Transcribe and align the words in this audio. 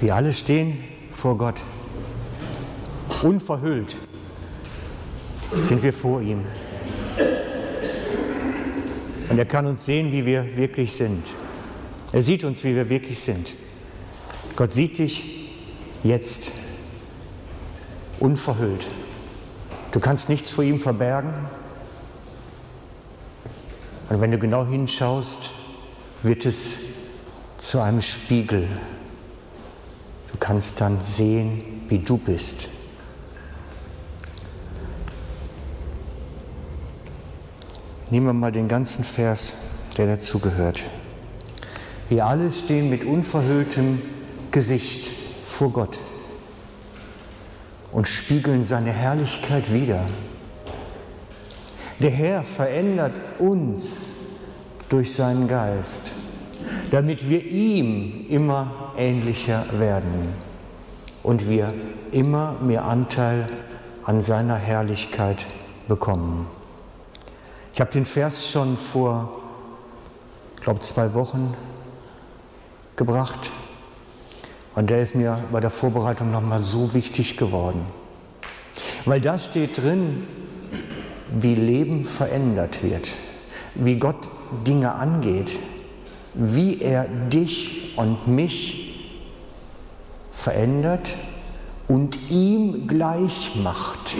Wir 0.00 0.14
alle 0.14 0.32
stehen 0.32 0.82
vor 1.10 1.36
Gott. 1.36 1.60
Unverhüllt 3.22 3.98
sind 5.60 5.82
wir 5.82 5.92
vor 5.92 6.22
ihm. 6.22 6.42
Und 9.28 9.38
er 9.38 9.44
kann 9.44 9.66
uns 9.66 9.84
sehen, 9.84 10.10
wie 10.10 10.24
wir 10.24 10.56
wirklich 10.56 10.94
sind. 10.94 11.26
Er 12.12 12.22
sieht 12.22 12.44
uns, 12.44 12.64
wie 12.64 12.74
wir 12.74 12.88
wirklich 12.88 13.20
sind. 13.20 13.52
Gott 14.56 14.72
sieht 14.72 14.98
dich 14.98 15.50
jetzt 16.02 16.50
unverhüllt. 18.18 18.86
Du 19.92 20.00
kannst 20.00 20.30
nichts 20.30 20.50
vor 20.50 20.64
ihm 20.64 20.80
verbergen. 20.80 21.34
Und 24.08 24.20
wenn 24.20 24.30
du 24.30 24.38
genau 24.38 24.66
hinschaust, 24.66 25.50
wird 26.22 26.46
es 26.46 26.78
zu 27.58 27.80
einem 27.80 28.00
Spiegel. 28.00 28.66
Du 30.32 30.38
kannst 30.38 30.80
dann 30.80 31.00
sehen, 31.02 31.62
wie 31.88 31.98
du 31.98 32.16
bist. 32.16 32.68
Nehmen 38.10 38.26
wir 38.26 38.32
mal 38.32 38.52
den 38.52 38.66
ganzen 38.66 39.04
Vers, 39.04 39.52
der 39.96 40.06
dazugehört. 40.06 40.82
Wir 42.08 42.26
alle 42.26 42.50
stehen 42.50 42.90
mit 42.90 43.04
unverhülltem 43.04 44.02
Gesicht 44.50 45.10
vor 45.44 45.70
Gott 45.70 45.98
und 47.92 48.08
spiegeln 48.08 48.64
seine 48.64 48.90
Herrlichkeit 48.92 49.72
wider. 49.72 50.06
Der 52.00 52.10
Herr 52.10 52.42
verändert 52.42 53.12
uns 53.38 54.06
durch 54.88 55.14
seinen 55.14 55.46
Geist, 55.46 56.00
damit 56.90 57.28
wir 57.28 57.44
ihm 57.44 58.26
immer 58.28 58.92
ähnlicher 58.96 59.64
werden 59.72 60.34
und 61.22 61.48
wir 61.48 61.72
immer 62.10 62.56
mehr 62.60 62.84
Anteil 62.84 63.48
an 64.04 64.20
seiner 64.20 64.56
Herrlichkeit 64.56 65.46
bekommen. 65.86 66.46
Ich 67.72 67.80
habe 67.80 67.92
den 67.92 68.06
Vers 68.06 68.50
schon 68.50 68.76
vor, 68.76 69.40
ich 70.56 70.62
glaube, 70.62 70.80
zwei 70.80 71.14
Wochen 71.14 71.54
gebracht. 72.96 73.50
Und 74.74 74.90
der 74.90 75.02
ist 75.02 75.14
mir 75.14 75.38
bei 75.50 75.60
der 75.60 75.70
Vorbereitung 75.70 76.30
nochmal 76.30 76.60
so 76.60 76.94
wichtig 76.94 77.36
geworden. 77.36 77.86
Weil 79.04 79.20
da 79.20 79.38
steht 79.38 79.78
drin, 79.78 80.26
wie 81.30 81.54
Leben 81.54 82.04
verändert 82.04 82.82
wird, 82.82 83.08
wie 83.74 83.96
Gott 83.96 84.28
Dinge 84.66 84.92
angeht, 84.92 85.58
wie 86.34 86.80
er 86.80 87.06
dich 87.28 87.94
und 87.96 88.28
mich 88.28 89.10
verändert 90.30 91.16
und 91.88 92.18
ihm 92.30 92.86
gleich 92.86 93.52
macht. 93.62 94.16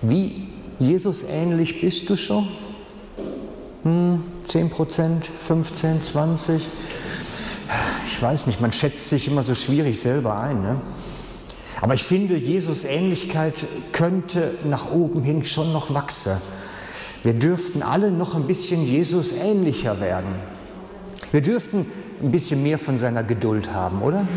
Wie 0.00 0.48
Jesus 0.78 1.22
ähnlich 1.22 1.80
bist 1.80 2.08
du 2.08 2.16
schon? 2.16 2.48
Hm, 3.82 4.22
10 4.44 4.70
Prozent, 4.70 5.26
15, 5.26 6.00
20? 6.00 6.68
Ich 8.06 8.22
weiß 8.22 8.46
nicht, 8.46 8.60
man 8.60 8.72
schätzt 8.72 9.08
sich 9.08 9.28
immer 9.28 9.42
so 9.42 9.54
schwierig 9.54 10.00
selber 10.00 10.38
ein. 10.38 10.62
Ne? 10.62 10.80
Aber 11.80 11.94
ich 11.94 12.04
finde, 12.04 12.36
Jesus 12.36 12.84
Ähnlichkeit 12.84 13.66
könnte 13.92 14.52
nach 14.64 14.90
oben 14.90 15.22
hin 15.22 15.44
schon 15.44 15.72
noch 15.72 15.92
wachsen. 15.92 16.36
Wir 17.24 17.32
dürften 17.32 17.82
alle 17.82 18.10
noch 18.10 18.34
ein 18.34 18.46
bisschen 18.46 18.84
Jesus 18.84 19.32
ähnlicher 19.32 19.98
werden. 19.98 20.28
Wir 21.32 21.40
dürften 21.40 21.86
ein 22.22 22.30
bisschen 22.30 22.62
mehr 22.62 22.78
von 22.78 22.98
seiner 22.98 23.24
Geduld 23.24 23.72
haben, 23.72 24.02
oder? 24.02 24.28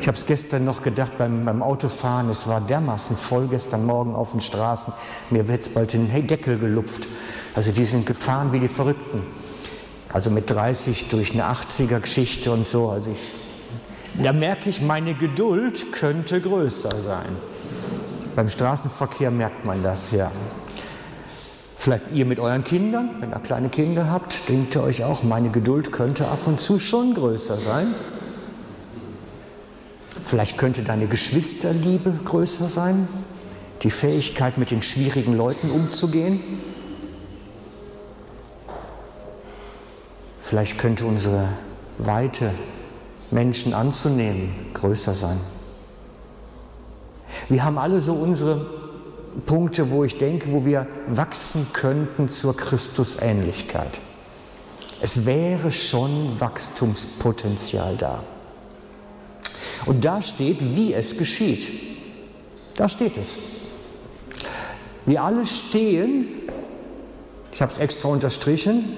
Ich 0.00 0.08
habe 0.08 0.18
es 0.18 0.26
gestern 0.26 0.64
noch 0.64 0.82
gedacht 0.82 1.12
beim, 1.18 1.44
beim, 1.44 1.62
Autofahren, 1.62 2.28
es 2.28 2.48
war 2.48 2.60
dermaßen 2.60 3.16
voll 3.16 3.46
gestern 3.46 3.86
Morgen 3.86 4.16
auf 4.16 4.32
den 4.32 4.40
Straßen. 4.40 4.92
Mir 5.30 5.46
wird 5.46 5.62
es 5.62 5.68
bald 5.68 5.92
den 5.92 6.10
Deckel 6.26 6.58
gelupft. 6.58 7.06
Also 7.54 7.70
die 7.70 7.84
sind 7.84 8.06
gefahren 8.06 8.52
wie 8.52 8.58
die 8.58 8.68
Verrückten. 8.68 9.22
Also 10.12 10.30
mit 10.30 10.50
30 10.50 11.08
durch 11.08 11.32
eine 11.32 11.44
80er 11.44 12.00
Geschichte 12.00 12.50
und 12.50 12.66
so. 12.66 12.90
Also 12.90 13.12
ich, 13.12 14.20
da 14.20 14.32
merke 14.32 14.68
ich, 14.68 14.82
meine 14.82 15.14
Geduld 15.14 15.92
könnte 15.92 16.40
größer 16.40 16.98
sein. 16.98 17.36
Beim 18.34 18.48
Straßenverkehr 18.48 19.30
merkt 19.30 19.64
man 19.64 19.84
das 19.84 20.10
ja. 20.10 20.32
Vielleicht 21.86 22.10
ihr 22.12 22.26
mit 22.26 22.40
euren 22.40 22.64
Kindern, 22.64 23.10
wenn 23.20 23.30
ihr 23.30 23.38
kleine 23.38 23.68
Kinder 23.68 24.10
habt, 24.10 24.48
denkt 24.48 24.74
ihr 24.74 24.82
euch 24.82 25.04
auch, 25.04 25.22
meine 25.22 25.50
Geduld 25.50 25.92
könnte 25.92 26.26
ab 26.26 26.40
und 26.44 26.58
zu 26.58 26.80
schon 26.80 27.14
größer 27.14 27.58
sein. 27.58 27.94
Vielleicht 30.24 30.58
könnte 30.58 30.82
deine 30.82 31.06
Geschwisterliebe 31.06 32.12
größer 32.24 32.66
sein, 32.66 33.06
die 33.82 33.92
Fähigkeit, 33.92 34.58
mit 34.58 34.72
den 34.72 34.82
schwierigen 34.82 35.36
Leuten 35.36 35.70
umzugehen. 35.70 36.40
Vielleicht 40.40 40.78
könnte 40.78 41.06
unsere 41.06 41.50
Weite, 41.98 42.50
Menschen 43.30 43.74
anzunehmen, 43.74 44.52
größer 44.74 45.14
sein. 45.14 45.38
Wir 47.48 47.62
haben 47.62 47.78
alle 47.78 48.00
so 48.00 48.12
unsere 48.12 48.66
Punkte, 49.44 49.90
wo 49.90 50.04
ich 50.04 50.16
denke, 50.18 50.52
wo 50.52 50.64
wir 50.64 50.86
wachsen 51.08 51.66
könnten 51.72 52.28
zur 52.28 52.56
Christusähnlichkeit. 52.56 54.00
Es 55.00 55.26
wäre 55.26 55.70
schon 55.72 56.40
Wachstumspotenzial 56.40 57.96
da. 57.96 58.22
Und 59.84 60.04
da 60.04 60.22
steht, 60.22 60.74
wie 60.74 60.94
es 60.94 61.18
geschieht. 61.18 61.70
Da 62.76 62.88
steht 62.88 63.16
es. 63.16 63.36
Wir 65.04 65.22
alle 65.22 65.46
stehen, 65.46 66.26
ich 67.52 67.62
habe 67.62 67.72
es 67.72 67.78
extra 67.78 68.08
unterstrichen, 68.08 68.96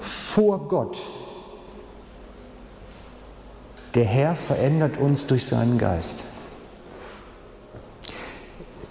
vor 0.00 0.66
Gott. 0.68 0.98
Der 3.94 4.04
Herr 4.04 4.36
verändert 4.36 4.96
uns 4.98 5.26
durch 5.26 5.46
seinen 5.46 5.78
Geist. 5.78 6.24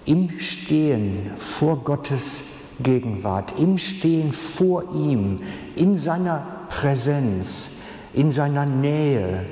Im 0.10 0.40
Stehen 0.40 1.30
vor 1.38 1.84
Gottes 1.84 2.42
Gegenwart, 2.82 3.60
im 3.60 3.78
Stehen 3.78 4.34
vor 4.34 4.96
ihm, 4.96 5.40
in 5.76 5.94
seiner 5.94 6.66
Präsenz, 6.68 7.74
in 8.16 8.32
seiner 8.32 8.66
Nähe, 8.66 9.46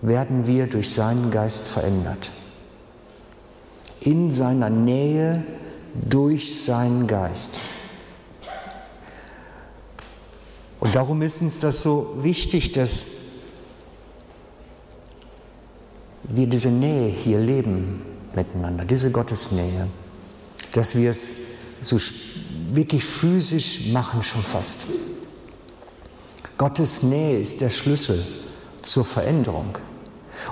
werden 0.00 0.46
wir 0.46 0.68
durch 0.68 0.92
seinen 0.92 1.32
Geist 1.32 1.66
verändert. 1.66 2.32
In 4.00 4.30
seiner 4.30 4.70
Nähe 4.70 5.42
durch 6.08 6.62
seinen 6.62 7.08
Geist. 7.08 7.58
Und 10.78 10.94
darum 10.94 11.20
ist 11.22 11.42
uns 11.42 11.58
das 11.58 11.82
so 11.82 12.18
wichtig, 12.20 12.70
dass 12.70 13.06
wir 16.22 16.46
diese 16.46 16.68
Nähe 16.68 17.08
hier 17.08 17.40
leben 17.40 18.13
miteinander, 18.36 18.84
diese 18.84 19.10
Gottesnähe, 19.10 19.88
dass 20.72 20.94
wir 20.94 21.10
es 21.10 21.30
so 21.82 21.98
wirklich 22.72 23.04
physisch 23.04 23.92
machen 23.92 24.22
schon 24.22 24.42
fast. 24.42 24.86
Gottes 26.56 27.02
Nähe 27.02 27.38
ist 27.38 27.60
der 27.60 27.70
Schlüssel 27.70 28.24
zur 28.82 29.04
Veränderung. 29.04 29.78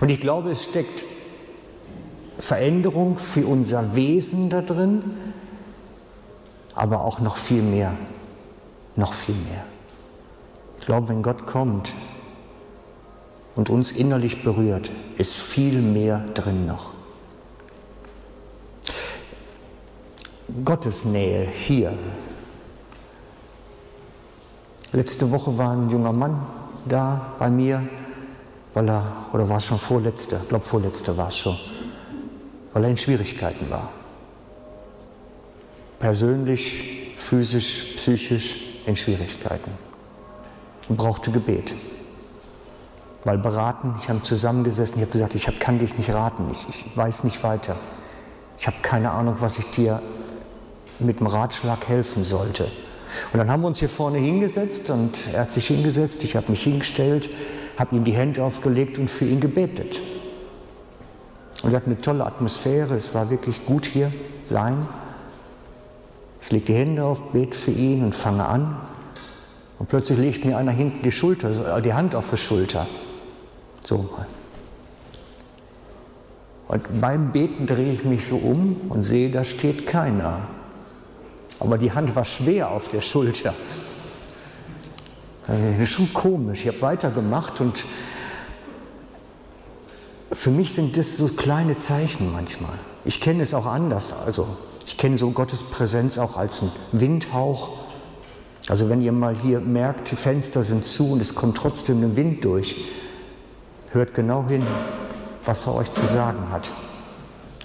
Und 0.00 0.10
ich 0.10 0.20
glaube, 0.20 0.50
es 0.50 0.64
steckt 0.64 1.04
Veränderung 2.38 3.18
für 3.18 3.46
unser 3.46 3.94
Wesen 3.94 4.50
da 4.50 4.62
drin, 4.62 5.02
aber 6.74 7.04
auch 7.04 7.20
noch 7.20 7.36
viel 7.36 7.62
mehr, 7.62 7.94
noch 8.96 9.12
viel 9.12 9.34
mehr. 9.34 9.64
Ich 10.80 10.86
glaube, 10.86 11.08
wenn 11.10 11.22
Gott 11.22 11.46
kommt 11.46 11.94
und 13.54 13.70
uns 13.70 13.92
innerlich 13.92 14.42
berührt, 14.42 14.90
ist 15.18 15.36
viel 15.36 15.80
mehr 15.80 16.24
drin 16.34 16.66
noch. 16.66 16.92
Gottes 20.64 21.04
Nähe 21.04 21.46
hier. 21.46 21.94
Letzte 24.92 25.30
Woche 25.30 25.56
war 25.56 25.70
ein 25.72 25.88
junger 25.88 26.12
Mann 26.12 26.46
da 26.86 27.32
bei 27.38 27.48
mir, 27.48 27.88
weil 28.74 28.88
er, 28.88 29.28
oder 29.32 29.48
war 29.48 29.56
es 29.56 29.64
schon 29.64 29.78
vorletzte, 29.78 30.38
ich 30.42 30.48
glaube 30.48 30.64
vorletzte 30.64 31.16
war 31.16 31.28
es 31.28 31.38
schon, 31.38 31.56
weil 32.74 32.84
er 32.84 32.90
in 32.90 32.98
Schwierigkeiten 32.98 33.70
war. 33.70 33.88
Persönlich, 35.98 37.14
physisch, 37.16 37.94
psychisch 37.96 38.56
in 38.84 38.96
Schwierigkeiten. 38.96 39.70
Und 40.88 40.96
brauchte 40.96 41.30
Gebet. 41.30 41.74
Weil 43.24 43.38
beraten, 43.38 43.94
ich 44.02 44.08
habe 44.10 44.20
zusammengesessen, 44.20 44.98
ich 44.98 45.02
habe 45.02 45.12
gesagt, 45.12 45.34
ich 45.34 45.58
kann 45.60 45.78
dich 45.78 45.96
nicht 45.96 46.12
raten, 46.12 46.50
ich, 46.50 46.68
ich 46.68 46.96
weiß 46.96 47.24
nicht 47.24 47.42
weiter. 47.42 47.76
Ich 48.58 48.66
habe 48.66 48.76
keine 48.82 49.12
Ahnung, 49.12 49.36
was 49.38 49.58
ich 49.58 49.70
dir 49.70 50.02
mit 51.04 51.20
dem 51.20 51.26
Ratschlag 51.26 51.88
helfen 51.88 52.24
sollte. 52.24 52.64
Und 53.32 53.38
dann 53.38 53.50
haben 53.50 53.62
wir 53.62 53.66
uns 53.66 53.78
hier 53.78 53.88
vorne 53.88 54.18
hingesetzt 54.18 54.90
und 54.90 55.12
er 55.32 55.42
hat 55.42 55.52
sich 55.52 55.66
hingesetzt, 55.66 56.24
ich 56.24 56.36
habe 56.36 56.50
mich 56.50 56.62
hingestellt, 56.62 57.28
habe 57.78 57.96
ihm 57.96 58.04
die 58.04 58.12
Hände 58.12 58.42
aufgelegt 58.42 58.98
und 58.98 59.10
für 59.10 59.24
ihn 59.24 59.40
gebetet. 59.40 60.00
Und 61.62 61.70
wir 61.70 61.76
hatten 61.76 61.90
eine 61.90 62.00
tolle 62.00 62.26
Atmosphäre, 62.26 62.94
es 62.94 63.14
war 63.14 63.30
wirklich 63.30 63.64
gut 63.66 63.86
hier 63.86 64.10
sein. 64.44 64.88
Ich 66.42 66.50
lege 66.50 66.66
die 66.66 66.74
Hände 66.74 67.04
auf, 67.04 67.32
bete 67.32 67.56
für 67.56 67.70
ihn 67.70 68.02
und 68.02 68.14
fange 68.14 68.44
an. 68.44 68.76
Und 69.78 69.88
plötzlich 69.88 70.18
legt 70.18 70.44
mir 70.44 70.56
einer 70.56 70.72
hinten 70.72 71.02
die 71.02 71.12
Schulter, 71.12 71.80
die 71.80 71.94
Hand 71.94 72.14
auf 72.14 72.30
die 72.30 72.36
Schulter. 72.36 72.86
So. 73.84 74.10
Und 76.68 77.00
beim 77.00 77.32
Beten 77.32 77.66
drehe 77.66 77.92
ich 77.92 78.04
mich 78.04 78.26
so 78.26 78.36
um 78.36 78.76
und 78.88 79.04
sehe, 79.04 79.30
da 79.30 79.44
steht 79.44 79.86
keiner. 79.86 80.40
Aber 81.62 81.78
die 81.78 81.92
Hand 81.92 82.16
war 82.16 82.24
schwer 82.24 82.72
auf 82.72 82.88
der 82.88 83.00
Schulter. 83.00 83.54
Das 85.46 85.78
ist 85.80 85.90
schon 85.90 86.12
komisch. 86.12 86.62
Ich 86.62 86.66
habe 86.66 86.82
weitergemacht 86.82 87.60
und 87.60 87.84
für 90.32 90.50
mich 90.50 90.72
sind 90.72 90.96
das 90.96 91.16
so 91.16 91.28
kleine 91.28 91.76
Zeichen 91.76 92.32
manchmal. 92.32 92.74
Ich 93.04 93.20
kenne 93.20 93.44
es 93.44 93.54
auch 93.54 93.66
anders. 93.66 94.12
Also 94.12 94.48
ich 94.86 94.96
kenne 94.96 95.18
so 95.18 95.30
Gottes 95.30 95.62
Präsenz 95.62 96.18
auch 96.18 96.36
als 96.36 96.62
einen 96.62 96.72
Windhauch. 96.90 97.70
Also 98.68 98.88
wenn 98.88 99.00
ihr 99.00 99.12
mal 99.12 99.36
hier 99.40 99.60
merkt, 99.60 100.10
die 100.10 100.16
Fenster 100.16 100.64
sind 100.64 100.84
zu 100.84 101.12
und 101.12 101.20
es 101.20 101.36
kommt 101.36 101.56
trotzdem 101.56 102.02
ein 102.02 102.16
Wind 102.16 102.44
durch, 102.44 102.76
hört 103.92 104.14
genau 104.14 104.46
hin, 104.48 104.66
was 105.44 105.66
er 105.68 105.76
euch 105.76 105.92
zu 105.92 106.06
sagen 106.06 106.50
hat. 106.50 106.72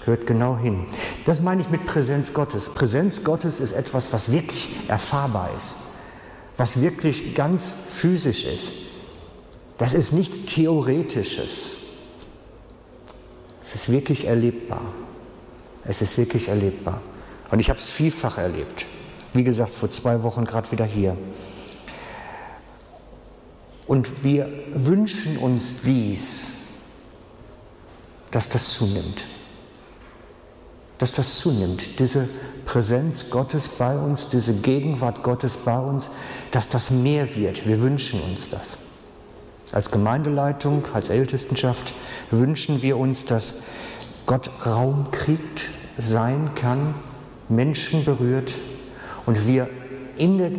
Hört 0.07 0.25
genau 0.25 0.57
hin. 0.57 0.85
Das 1.25 1.41
meine 1.41 1.59
ich 1.59 1.69
mit 1.69 1.85
Präsenz 1.85 2.33
Gottes. 2.33 2.69
Präsenz 2.69 3.25
Gottes 3.25 3.59
ist 3.59 3.73
etwas, 3.73 4.13
was 4.13 4.31
wirklich 4.31 4.69
erfahrbar 4.87 5.49
ist, 5.57 5.75
was 6.55 6.79
wirklich 6.79 7.35
ganz 7.35 7.73
physisch 7.89 8.45
ist. 8.45 8.71
Das 9.77 9.93
ist 9.93 10.13
nichts 10.13 10.45
Theoretisches. 10.45 11.75
Es 13.61 13.75
ist 13.75 13.91
wirklich 13.91 14.23
erlebbar. 14.27 14.93
Es 15.83 16.01
ist 16.01 16.17
wirklich 16.17 16.47
erlebbar. 16.47 17.01
Und 17.51 17.59
ich 17.59 17.69
habe 17.69 17.79
es 17.79 17.89
vielfach 17.89 18.37
erlebt. 18.37 18.85
Wie 19.33 19.43
gesagt, 19.43 19.73
vor 19.73 19.89
zwei 19.89 20.23
Wochen 20.23 20.45
gerade 20.45 20.71
wieder 20.71 20.85
hier. 20.85 21.17
Und 23.87 24.23
wir 24.23 24.53
wünschen 24.73 25.37
uns 25.37 25.81
dies, 25.81 26.47
dass 28.31 28.47
das 28.47 28.71
zunimmt. 28.71 29.25
Dass 30.97 31.11
das 31.11 31.37
zunimmt, 31.37 31.99
diese 31.99 32.27
Präsenz 32.65 33.29
Gottes 33.29 33.69
bei 33.69 33.97
uns, 33.97 34.29
diese 34.29 34.53
Gegenwart 34.53 35.23
Gottes 35.23 35.57
bei 35.57 35.77
uns, 35.77 36.09
dass 36.51 36.69
das 36.69 36.91
mehr 36.91 37.35
wird. 37.35 37.67
Wir 37.67 37.81
wünschen 37.81 38.19
uns 38.21 38.49
das. 38.49 38.77
Als 39.71 39.91
Gemeindeleitung, 39.91 40.83
als 40.93 41.09
Ältestenschaft 41.09 41.93
wünschen 42.31 42.81
wir 42.81 42.97
uns, 42.97 43.25
dass 43.25 43.55
Gott 44.25 44.49
Raum 44.65 45.11
kriegt, 45.11 45.69
sein 45.97 46.51
kann, 46.55 46.95
Menschen 47.49 48.05
berührt 48.05 48.55
und 49.25 49.47
wir 49.47 49.69
in 50.17 50.37
der, 50.37 50.51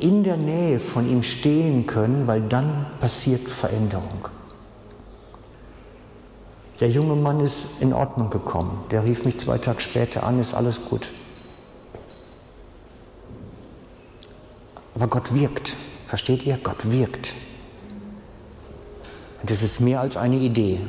in 0.00 0.24
der 0.24 0.36
Nähe 0.36 0.80
von 0.80 1.08
ihm 1.08 1.22
stehen 1.22 1.86
können, 1.86 2.26
weil 2.26 2.42
dann 2.42 2.86
passiert 3.00 3.48
Veränderung. 3.48 4.29
Der 6.80 6.88
junge 6.88 7.14
Mann 7.14 7.40
ist 7.40 7.80
in 7.80 7.92
Ordnung 7.92 8.30
gekommen. 8.30 8.84
Der 8.90 9.04
rief 9.04 9.24
mich 9.24 9.36
zwei 9.36 9.58
Tage 9.58 9.80
später 9.80 10.22
an, 10.22 10.40
ist 10.40 10.54
alles 10.54 10.86
gut. 10.86 11.10
Aber 14.94 15.06
Gott 15.08 15.34
wirkt. 15.34 15.76
Versteht 16.06 16.44
ihr? 16.44 16.56
Gott 16.56 16.90
wirkt. 16.90 17.34
Und 19.42 19.50
das 19.50 19.62
ist 19.62 19.80
mehr 19.80 20.00
als 20.00 20.16
eine 20.16 20.36
Idee. 20.36 20.80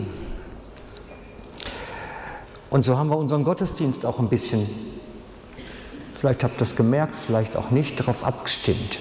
Und 2.70 2.84
so 2.84 2.98
haben 2.98 3.10
wir 3.10 3.18
unseren 3.18 3.44
Gottesdienst 3.44 4.06
auch 4.06 4.20
ein 4.20 4.30
bisschen, 4.30 4.68
vielleicht 6.16 6.44
habt 6.44 6.56
ihr 6.56 6.60
das 6.60 6.78
gemerkt, 6.78 7.16
vielleicht 7.16 7.58
auch 7.58 7.70
nicht, 7.70 8.00
darauf 8.00 8.24
abgestimmt. 8.24 9.00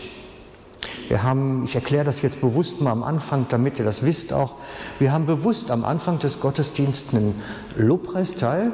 Wir 1.11 1.25
haben, 1.25 1.65
ich 1.65 1.75
erkläre 1.75 2.05
das 2.05 2.23
jetzt 2.23 2.41
bewusst 2.41 2.81
mal 2.83 2.93
am 2.93 3.03
Anfang, 3.03 3.47
damit 3.49 3.81
ihr 3.81 3.85
das 3.85 4.05
wisst 4.05 4.33
auch, 4.33 4.53
wir 5.01 5.11
haben 5.13 5.27
bewusst 5.27 5.73
am 5.73 5.85
Anfang 5.85 6.21
des 6.21 6.39
Gottesdienstes 6.39 7.13
einen 7.13 7.43
Lobpreisteil, 7.77 8.71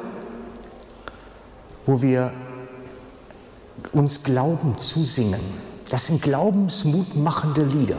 wo 1.87 2.03
wir 2.03 2.31
uns 3.91 4.21
Glauben 4.23 4.77
zusingen. 4.77 5.39
Das 5.89 6.05
sind 6.05 6.21
glaubensmutmachende 6.21 7.63
Lieder. 7.63 7.97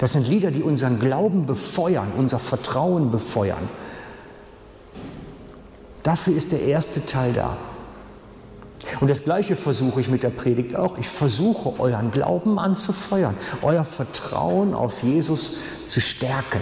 Das 0.00 0.14
sind 0.14 0.26
Lieder, 0.26 0.50
die 0.50 0.64
unseren 0.64 0.98
Glauben 0.98 1.46
befeuern, 1.46 2.10
unser 2.16 2.40
Vertrauen 2.40 3.12
befeuern. 3.12 3.68
Dafür 6.02 6.34
ist 6.34 6.50
der 6.50 6.62
erste 6.62 7.06
Teil 7.06 7.32
da. 7.32 7.56
Und 9.00 9.10
das 9.10 9.24
Gleiche 9.24 9.56
versuche 9.56 10.00
ich 10.00 10.08
mit 10.08 10.22
der 10.22 10.30
Predigt 10.30 10.76
auch. 10.76 10.98
Ich 10.98 11.08
versuche 11.08 11.78
euren 11.80 12.10
Glauben 12.10 12.58
anzufeuern, 12.58 13.36
euer 13.62 13.84
Vertrauen 13.84 14.74
auf 14.74 15.02
Jesus 15.02 15.58
zu 15.86 16.00
stärken. 16.00 16.60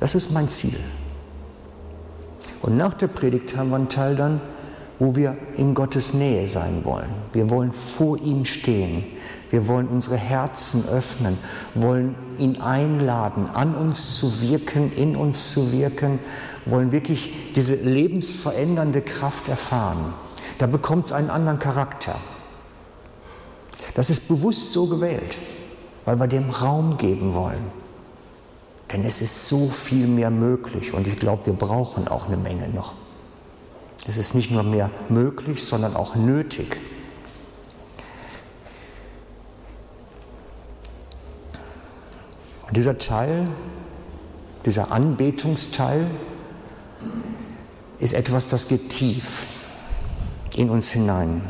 Das 0.00 0.14
ist 0.14 0.32
mein 0.32 0.48
Ziel. 0.48 0.78
Und 2.62 2.76
nach 2.76 2.94
der 2.94 3.08
Predigt 3.08 3.56
haben 3.56 3.70
wir 3.70 3.76
einen 3.76 3.88
Teil 3.88 4.16
dann, 4.16 4.40
wo 4.98 5.16
wir 5.16 5.36
in 5.56 5.74
Gottes 5.74 6.14
Nähe 6.14 6.46
sein 6.46 6.84
wollen. 6.84 7.10
Wir 7.32 7.50
wollen 7.50 7.72
vor 7.72 8.18
ihm 8.18 8.44
stehen. 8.44 9.04
Wir 9.50 9.66
wollen 9.66 9.88
unsere 9.88 10.16
Herzen 10.16 10.88
öffnen, 10.88 11.38
wollen 11.74 12.14
ihn 12.42 12.60
einladen, 12.60 13.46
an 13.46 13.74
uns 13.74 14.16
zu 14.16 14.40
wirken, 14.40 14.92
in 14.92 15.16
uns 15.16 15.52
zu 15.52 15.72
wirken, 15.72 16.18
wollen 16.66 16.92
wirklich 16.92 17.32
diese 17.54 17.76
lebensverändernde 17.76 19.00
Kraft 19.00 19.48
erfahren. 19.48 20.12
Da 20.58 20.66
bekommt 20.66 21.06
es 21.06 21.12
einen 21.12 21.30
anderen 21.30 21.58
Charakter. 21.58 22.16
Das 23.94 24.10
ist 24.10 24.28
bewusst 24.28 24.72
so 24.72 24.86
gewählt, 24.86 25.38
weil 26.04 26.18
wir 26.18 26.26
dem 26.26 26.50
Raum 26.50 26.96
geben 26.96 27.34
wollen. 27.34 27.70
Denn 28.92 29.04
es 29.04 29.22
ist 29.22 29.48
so 29.48 29.68
viel 29.68 30.06
mehr 30.06 30.30
möglich 30.30 30.92
und 30.92 31.06
ich 31.06 31.18
glaube, 31.18 31.46
wir 31.46 31.54
brauchen 31.54 32.08
auch 32.08 32.26
eine 32.26 32.36
Menge 32.36 32.68
noch. 32.68 32.94
Es 34.06 34.18
ist 34.18 34.34
nicht 34.34 34.50
nur 34.50 34.64
mehr 34.64 34.90
möglich, 35.08 35.64
sondern 35.64 35.96
auch 35.96 36.14
nötig. 36.16 36.80
Und 42.72 42.78
dieser 42.78 42.96
Teil, 42.96 43.48
dieser 44.64 44.92
Anbetungsteil, 44.92 46.06
ist 47.98 48.14
etwas, 48.14 48.46
das 48.46 48.66
geht 48.66 48.88
tief 48.88 49.46
in 50.56 50.70
uns 50.70 50.90
hinein. 50.90 51.42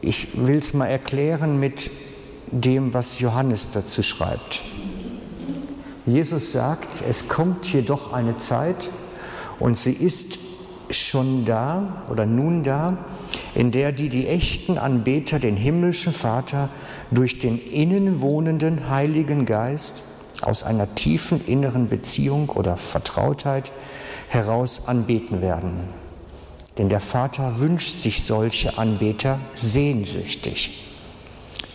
Ich 0.00 0.36
will 0.36 0.58
es 0.58 0.74
mal 0.74 0.88
erklären 0.88 1.60
mit 1.60 1.92
dem, 2.50 2.92
was 2.92 3.20
Johannes 3.20 3.68
dazu 3.72 4.02
schreibt. 4.02 4.62
Jesus 6.06 6.50
sagt, 6.50 7.00
es 7.08 7.28
kommt 7.28 7.72
jedoch 7.72 8.12
eine 8.12 8.38
Zeit 8.38 8.90
und 9.60 9.78
sie 9.78 9.92
ist 9.92 10.40
schon 10.90 11.44
da 11.44 12.02
oder 12.10 12.26
nun 12.26 12.64
da, 12.64 12.98
in 13.54 13.70
der 13.70 13.92
die, 13.92 14.08
die 14.08 14.26
echten 14.28 14.78
Anbeter 14.78 15.38
den 15.38 15.56
himmlischen 15.56 16.12
Vater 16.12 16.68
durch 17.10 17.38
den 17.38 17.58
innen 17.58 18.20
wohnenden 18.20 18.88
Heiligen 18.88 19.44
Geist 19.46 20.02
aus 20.42 20.62
einer 20.62 20.94
tiefen 20.94 21.44
inneren 21.46 21.88
Beziehung 21.88 22.48
oder 22.48 22.76
Vertrautheit 22.76 23.70
heraus 24.28 24.86
anbeten 24.86 25.40
werden. 25.42 25.72
Denn 26.78 26.88
der 26.88 27.00
Vater 27.00 27.58
wünscht 27.58 28.00
sich 28.00 28.24
solche 28.24 28.78
Anbeter 28.78 29.38
sehnsüchtig. 29.54 30.88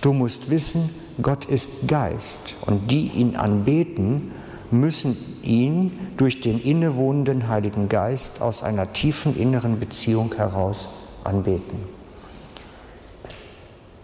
Du 0.01 0.13
musst 0.13 0.50
wissen, 0.50 0.89
Gott 1.22 1.46
ist 1.46 1.88
Geist 1.88 2.55
und 2.65 2.89
die 2.91 3.07
ihn 3.07 3.36
anbeten, 3.36 4.31
müssen 4.72 5.15
ihn 5.43 5.91
durch 6.17 6.41
den 6.41 6.60
innewohnenden 6.60 7.48
Heiligen 7.48 7.89
Geist 7.89 8.41
aus 8.41 8.63
einer 8.63 8.91
tiefen 8.91 9.38
inneren 9.39 9.79
Beziehung 9.79 10.34
heraus 10.36 11.06
anbeten. 11.27 11.98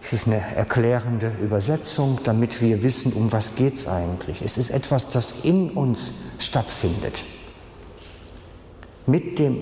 Es 0.04 0.12
ist 0.12 0.26
eine 0.26 0.40
erklärende 0.54 1.32
Übersetzung, 1.42 2.18
damit 2.24 2.60
wir 2.60 2.82
wissen, 2.82 3.14
um 3.14 3.32
was 3.32 3.56
geht 3.56 3.76
es 3.76 3.88
eigentlich. 3.88 4.42
Es 4.42 4.58
ist 4.58 4.68
etwas, 4.68 5.08
das 5.08 5.34
in 5.44 5.70
uns 5.70 6.12
stattfindet. 6.38 7.24
Mit 9.06 9.38
dem 9.38 9.58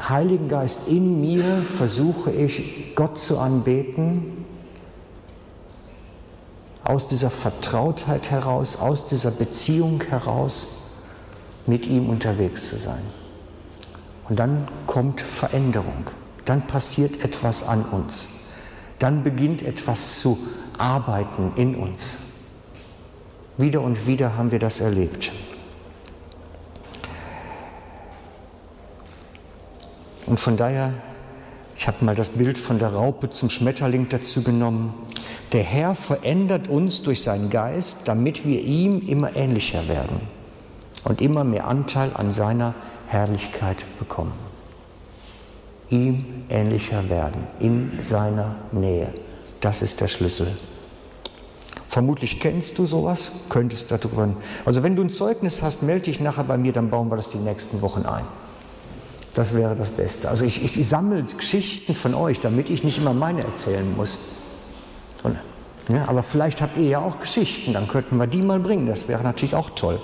Heiligen 0.00 0.48
Geist 0.48 0.88
in 0.88 1.20
mir 1.20 1.62
versuche 1.62 2.30
ich, 2.30 2.94
Gott 2.94 3.18
zu 3.18 3.38
anbeten, 3.38 4.44
aus 6.82 7.08
dieser 7.08 7.30
Vertrautheit 7.30 8.30
heraus, 8.30 8.76
aus 8.76 9.06
dieser 9.06 9.30
Beziehung 9.30 10.02
heraus 10.08 10.92
mit 11.66 11.86
ihm 11.86 12.08
unterwegs 12.08 12.68
zu 12.68 12.76
sein. 12.76 13.02
Und 14.28 14.38
dann 14.38 14.68
kommt 14.86 15.20
Veränderung. 15.20 16.10
Dann 16.44 16.66
passiert 16.66 17.24
etwas 17.24 17.66
an 17.66 17.84
uns. 17.84 18.28
Dann 18.98 19.22
beginnt 19.22 19.62
etwas 19.62 20.20
zu 20.20 20.38
arbeiten 20.78 21.52
in 21.56 21.74
uns. 21.74 22.16
Wieder 23.56 23.82
und 23.82 24.06
wieder 24.06 24.36
haben 24.36 24.50
wir 24.50 24.58
das 24.58 24.80
erlebt. 24.80 25.32
Und 30.26 30.40
von 30.40 30.56
daher, 30.56 30.94
ich 31.76 31.86
habe 31.86 32.04
mal 32.04 32.14
das 32.14 32.30
Bild 32.30 32.58
von 32.58 32.78
der 32.78 32.94
Raupe 32.94 33.30
zum 33.30 33.50
Schmetterling 33.50 34.08
dazu 34.08 34.42
genommen. 34.42 34.94
Der 35.52 35.62
Herr 35.62 35.94
verändert 35.94 36.68
uns 36.68 37.02
durch 37.02 37.22
seinen 37.22 37.50
Geist, 37.50 37.98
damit 38.06 38.46
wir 38.46 38.62
ihm 38.62 39.06
immer 39.06 39.36
ähnlicher 39.36 39.86
werden 39.86 40.20
und 41.04 41.20
immer 41.20 41.44
mehr 41.44 41.66
Anteil 41.68 42.10
an 42.14 42.32
seiner 42.32 42.74
Herrlichkeit 43.06 43.84
bekommen. 43.98 44.43
Ihm 45.88 46.44
ähnlicher 46.48 47.08
werden, 47.08 47.46
in 47.60 47.92
seiner 48.00 48.56
Nähe. 48.72 49.12
Das 49.60 49.82
ist 49.82 50.00
der 50.00 50.08
Schlüssel. 50.08 50.46
Vermutlich 51.88 52.40
kennst 52.40 52.78
du 52.78 52.86
sowas, 52.86 53.30
könntest 53.48 53.90
darüber. 53.90 54.28
Also 54.64 54.82
wenn 54.82 54.96
du 54.96 55.02
ein 55.02 55.10
Zeugnis 55.10 55.62
hast, 55.62 55.82
melde 55.82 56.06
dich 56.06 56.20
nachher 56.20 56.44
bei 56.44 56.56
mir, 56.56 56.72
dann 56.72 56.90
bauen 56.90 57.10
wir 57.10 57.16
das 57.16 57.30
die 57.30 57.38
nächsten 57.38 57.82
Wochen 57.82 58.04
ein. 58.04 58.24
Das 59.34 59.54
wäre 59.54 59.76
das 59.76 59.90
Beste. 59.90 60.28
Also 60.28 60.44
ich, 60.44 60.64
ich 60.64 60.88
sammle 60.88 61.22
Geschichten 61.22 61.94
von 61.94 62.14
euch, 62.14 62.40
damit 62.40 62.70
ich 62.70 62.82
nicht 62.82 62.98
immer 62.98 63.12
meine 63.12 63.42
erzählen 63.42 63.96
muss. 63.96 64.18
Ja, 65.88 66.08
aber 66.08 66.22
vielleicht 66.22 66.62
habt 66.62 66.76
ihr 66.76 66.88
ja 66.88 66.98
auch 67.00 67.20
Geschichten, 67.20 67.74
dann 67.74 67.88
könnten 67.88 68.16
wir 68.16 68.26
die 68.26 68.42
mal 68.42 68.58
bringen. 68.58 68.86
Das 68.86 69.06
wäre 69.08 69.22
natürlich 69.22 69.54
auch 69.54 69.70
toll. 69.70 70.00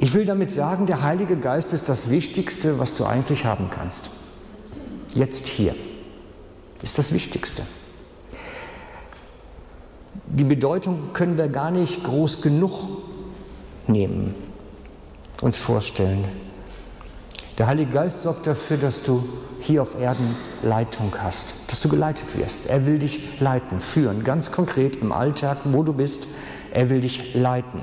Ich 0.00 0.14
will 0.14 0.24
damit 0.24 0.52
sagen, 0.52 0.86
der 0.86 1.02
Heilige 1.02 1.36
Geist 1.36 1.72
ist 1.72 1.88
das 1.88 2.08
Wichtigste, 2.08 2.78
was 2.78 2.94
du 2.94 3.04
eigentlich 3.04 3.44
haben 3.44 3.68
kannst. 3.68 4.10
Jetzt 5.12 5.48
hier 5.48 5.74
ist 6.82 6.98
das 6.98 7.12
Wichtigste. 7.12 7.62
Die 10.26 10.44
Bedeutung 10.44 11.12
können 11.14 11.36
wir 11.36 11.48
gar 11.48 11.72
nicht 11.72 12.04
groß 12.04 12.42
genug 12.42 12.86
nehmen, 13.88 14.36
uns 15.40 15.58
vorstellen. 15.58 16.24
Der 17.58 17.66
Heilige 17.66 17.90
Geist 17.90 18.22
sorgt 18.22 18.46
dafür, 18.46 18.76
dass 18.76 19.02
du 19.02 19.28
hier 19.58 19.82
auf 19.82 20.00
Erden 20.00 20.36
Leitung 20.62 21.12
hast, 21.20 21.54
dass 21.66 21.80
du 21.80 21.88
geleitet 21.88 22.36
wirst. 22.36 22.68
Er 22.68 22.86
will 22.86 23.00
dich 23.00 23.40
leiten, 23.40 23.80
führen, 23.80 24.22
ganz 24.22 24.52
konkret 24.52 24.94
im 24.96 25.10
Alltag, 25.10 25.58
wo 25.64 25.82
du 25.82 25.92
bist. 25.92 26.28
Er 26.70 26.88
will 26.88 27.00
dich 27.00 27.34
leiten. 27.34 27.80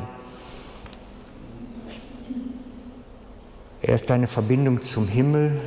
Er 3.85 3.93
ist 3.93 4.09
deine 4.09 4.25
Verbindung 4.25 4.81
zum 4.81 5.07
Himmel 5.07 5.61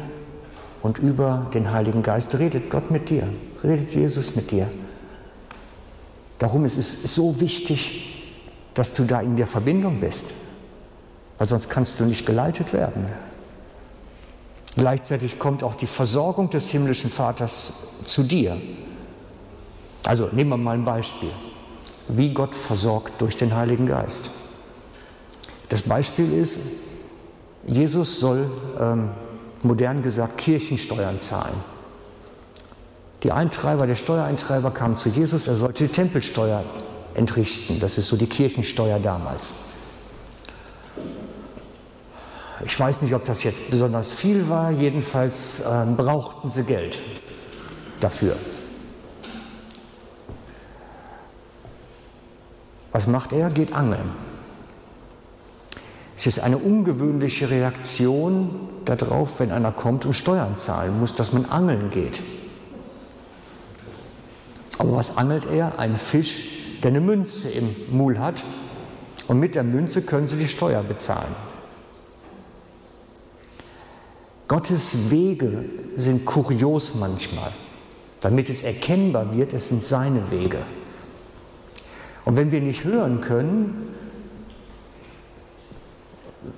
und 0.83 0.99
über 0.99 1.47
den 1.55 1.71
Heiligen 1.71 2.03
Geist 2.03 2.37
redet 2.37 2.69
Gott 2.69 2.91
mit 2.91 3.11
dir, 3.11 3.29
redet 3.63 3.95
Jesus 3.95 4.35
mit 4.35 4.51
dir. 4.51 4.69
Darum 6.41 6.65
ist 6.65 6.77
es 6.77 7.15
so 7.15 7.41
wichtig, 7.41 8.27
dass 8.75 8.93
du 8.93 9.05
da 9.05 9.21
in 9.21 9.37
der 9.37 9.47
Verbindung 9.47 10.01
bist, 10.01 10.33
weil 11.39 11.47
sonst 11.47 11.71
kannst 11.71 12.01
du 12.01 12.07
nicht 12.07 12.27
geleitet 12.27 12.73
werden. 12.73 13.07
Gleichzeitig 14.75 15.39
kommt 15.39 15.63
auch 15.63 15.77
die 15.77 15.87
Versorgung 15.87 16.51
des 16.51 16.71
himmlischen 16.71 17.11
Vaters 17.11 18.03
zu 18.05 18.25
dir. 18.25 18.61
Also 20.05 20.29
nehmen 20.33 20.51
wir 20.51 20.57
mal 20.57 20.75
ein 20.75 20.85
Beispiel, 20.85 21.31
wie 22.09 22.35
Gott 22.35 22.57
versorgt 22.57 23.21
durch 23.21 23.37
den 23.37 23.55
Heiligen 23.55 23.87
Geist. 23.87 24.31
Das 25.69 25.83
Beispiel 25.83 26.33
ist, 26.33 26.59
Jesus 27.69 28.19
soll, 28.19 28.51
ähm, 28.81 29.11
modern 29.63 30.03
gesagt, 30.03 30.39
Kirchensteuern 30.39 31.21
zahlen. 31.21 31.55
Die 33.23 33.33
Eintreiber, 33.33 33.87
der 33.87 33.97
Steuereintreiber 33.97 34.71
kam 34.71 34.97
zu 34.97 35.11
Jesus, 35.11 35.47
er 35.49 35.55
sollte 35.55 35.87
die 35.87 35.93
Tempelsteuer 35.93 36.65
entrichten. 37.15 37.79
Das 37.81 37.99
ist 37.99 38.09
so 38.09 38.17
die 38.17 38.27
Kirchensteuer 38.27 38.99
damals. 38.99 39.53
Ich 42.65 42.79
weiß 42.79 43.03
nicht, 43.03 43.15
ob 43.15 43.25
das 43.25 43.43
jetzt 43.45 43.71
besonders 43.71 44.13
viel 44.13 44.49
war, 44.49 44.71
jedenfalls 44.71 45.61
äh, 45.61 45.85
brauchten 45.97 46.49
sie 46.49 46.65
Geld 46.65 47.01
dafür. 48.01 48.37
Was 52.93 53.07
macht 53.07 53.33
er? 53.33 53.51
Geht 53.51 53.73
angeln. 53.75 54.28
Es 56.19 56.27
ist 56.27 56.41
eine 56.41 56.59
ungewöhnliche 56.59 57.49
Reaktion 57.49 58.69
darauf, 58.85 59.39
wenn 59.39 59.53
einer 59.53 59.71
kommt 59.71 60.05
und 60.05 60.15
Steuern 60.15 60.57
zahlen 60.57 60.99
muss, 60.99 61.15
dass 61.15 61.33
man 61.33 61.45
angeln 61.45 61.91
geht. 61.91 62.21
Aber 64.79 64.97
was 64.97 65.17
angelt 65.17 65.47
er? 65.47 65.79
Ein 65.79 65.97
Fisch, 65.97 66.41
der 66.83 66.91
eine 66.91 67.01
Münze 67.01 67.49
im 67.51 67.73
Mul 67.97 68.19
hat. 68.19 68.45
Und 69.29 69.39
mit 69.39 69.55
der 69.55 69.63
Münze 69.63 70.03
können 70.03 70.27
Sie 70.27 70.37
die 70.37 70.49
Steuer 70.49 70.83
bezahlen. 70.83 71.37
Gottes 74.49 75.11
Wege 75.11 75.67
sind 75.95 76.25
kurios 76.25 76.97
manchmal. 76.97 77.53
Damit 78.21 78.51
es 78.51 78.65
erkennbar 78.65 79.37
wird, 79.37 79.53
es 79.53 79.69
sind 79.69 79.85
seine 79.85 80.33
Wege. 80.33 80.59
Und 82.25 82.35
wenn 82.35 82.51
wir 82.51 82.61
nicht 82.61 82.83
hören 82.83 83.21
können, 83.21 83.98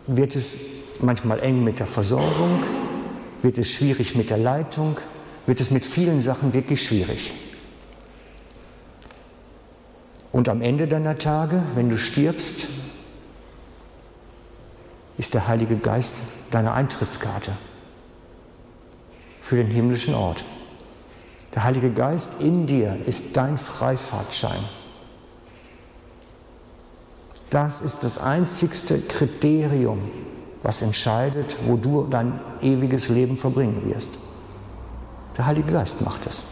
wird 0.06 0.36
es 0.36 0.56
manchmal 1.00 1.40
eng 1.40 1.64
mit 1.64 1.78
der 1.78 1.86
Versorgung, 1.86 2.62
wird 3.42 3.58
es 3.58 3.70
schwierig 3.70 4.14
mit 4.14 4.30
der 4.30 4.38
Leitung, 4.38 4.98
wird 5.46 5.60
es 5.60 5.70
mit 5.70 5.84
vielen 5.84 6.20
Sachen 6.20 6.52
wirklich 6.52 6.84
schwierig. 6.84 7.32
Und 10.32 10.48
am 10.48 10.62
Ende 10.62 10.86
deiner 10.86 11.18
Tage, 11.18 11.62
wenn 11.74 11.90
du 11.90 11.98
stirbst, 11.98 12.68
ist 15.18 15.34
der 15.34 15.48
Heilige 15.48 15.76
Geist 15.76 16.22
deine 16.50 16.72
Eintrittskarte 16.72 17.52
für 19.40 19.56
den 19.56 19.66
himmlischen 19.66 20.14
Ort. 20.14 20.44
Der 21.54 21.64
Heilige 21.64 21.90
Geist 21.90 22.40
in 22.40 22.66
dir 22.66 22.96
ist 23.06 23.36
dein 23.36 23.58
Freifahrtschein. 23.58 24.60
Das 27.50 27.80
ist 27.80 28.04
das 28.04 28.18
einzigste 28.18 29.00
Kriterium, 29.00 29.98
was 30.62 30.82
entscheidet, 30.82 31.56
wo 31.66 31.76
du 31.76 32.06
dein 32.08 32.38
ewiges 32.62 33.08
Leben 33.08 33.36
verbringen 33.36 33.82
wirst. 33.90 34.10
Der 35.36 35.46
Heilige 35.46 35.72
Geist 35.72 36.00
macht 36.00 36.26
es. 36.26 36.44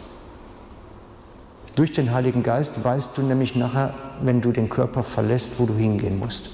Durch 1.75 1.93
den 1.93 2.11
Heiligen 2.11 2.43
Geist 2.43 2.83
weißt 2.83 3.11
du 3.15 3.21
nämlich 3.21 3.55
nachher, 3.55 3.93
wenn 4.21 4.41
du 4.41 4.51
den 4.51 4.67
Körper 4.67 5.01
verlässt, 5.01 5.51
wo 5.57 5.65
du 5.65 5.73
hingehen 5.75 6.19
musst. 6.19 6.49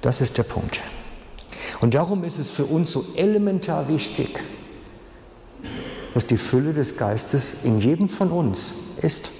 Das 0.00 0.20
ist 0.20 0.36
der 0.36 0.42
Punkt. 0.42 0.80
Und 1.80 1.94
darum 1.94 2.24
ist 2.24 2.38
es 2.38 2.48
für 2.48 2.64
uns 2.64 2.90
so 2.90 3.04
elementar 3.14 3.86
wichtig, 3.86 4.42
dass 6.14 6.26
die 6.26 6.36
Fülle 6.36 6.74
des 6.74 6.96
Geistes 6.96 7.62
in 7.62 7.78
jedem 7.78 8.08
von 8.08 8.30
uns 8.30 8.72
ist. 9.00 9.30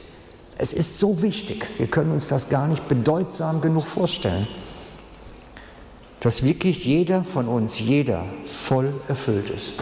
Es 0.62 0.72
ist 0.72 1.00
so 1.00 1.22
wichtig, 1.22 1.66
wir 1.78 1.88
können 1.88 2.12
uns 2.12 2.28
das 2.28 2.48
gar 2.48 2.68
nicht 2.68 2.86
bedeutsam 2.86 3.60
genug 3.60 3.82
vorstellen, 3.82 4.46
dass 6.20 6.44
wirklich 6.44 6.84
jeder 6.84 7.24
von 7.24 7.48
uns, 7.48 7.80
jeder 7.80 8.24
voll 8.44 8.94
erfüllt 9.08 9.50
ist. 9.50 9.72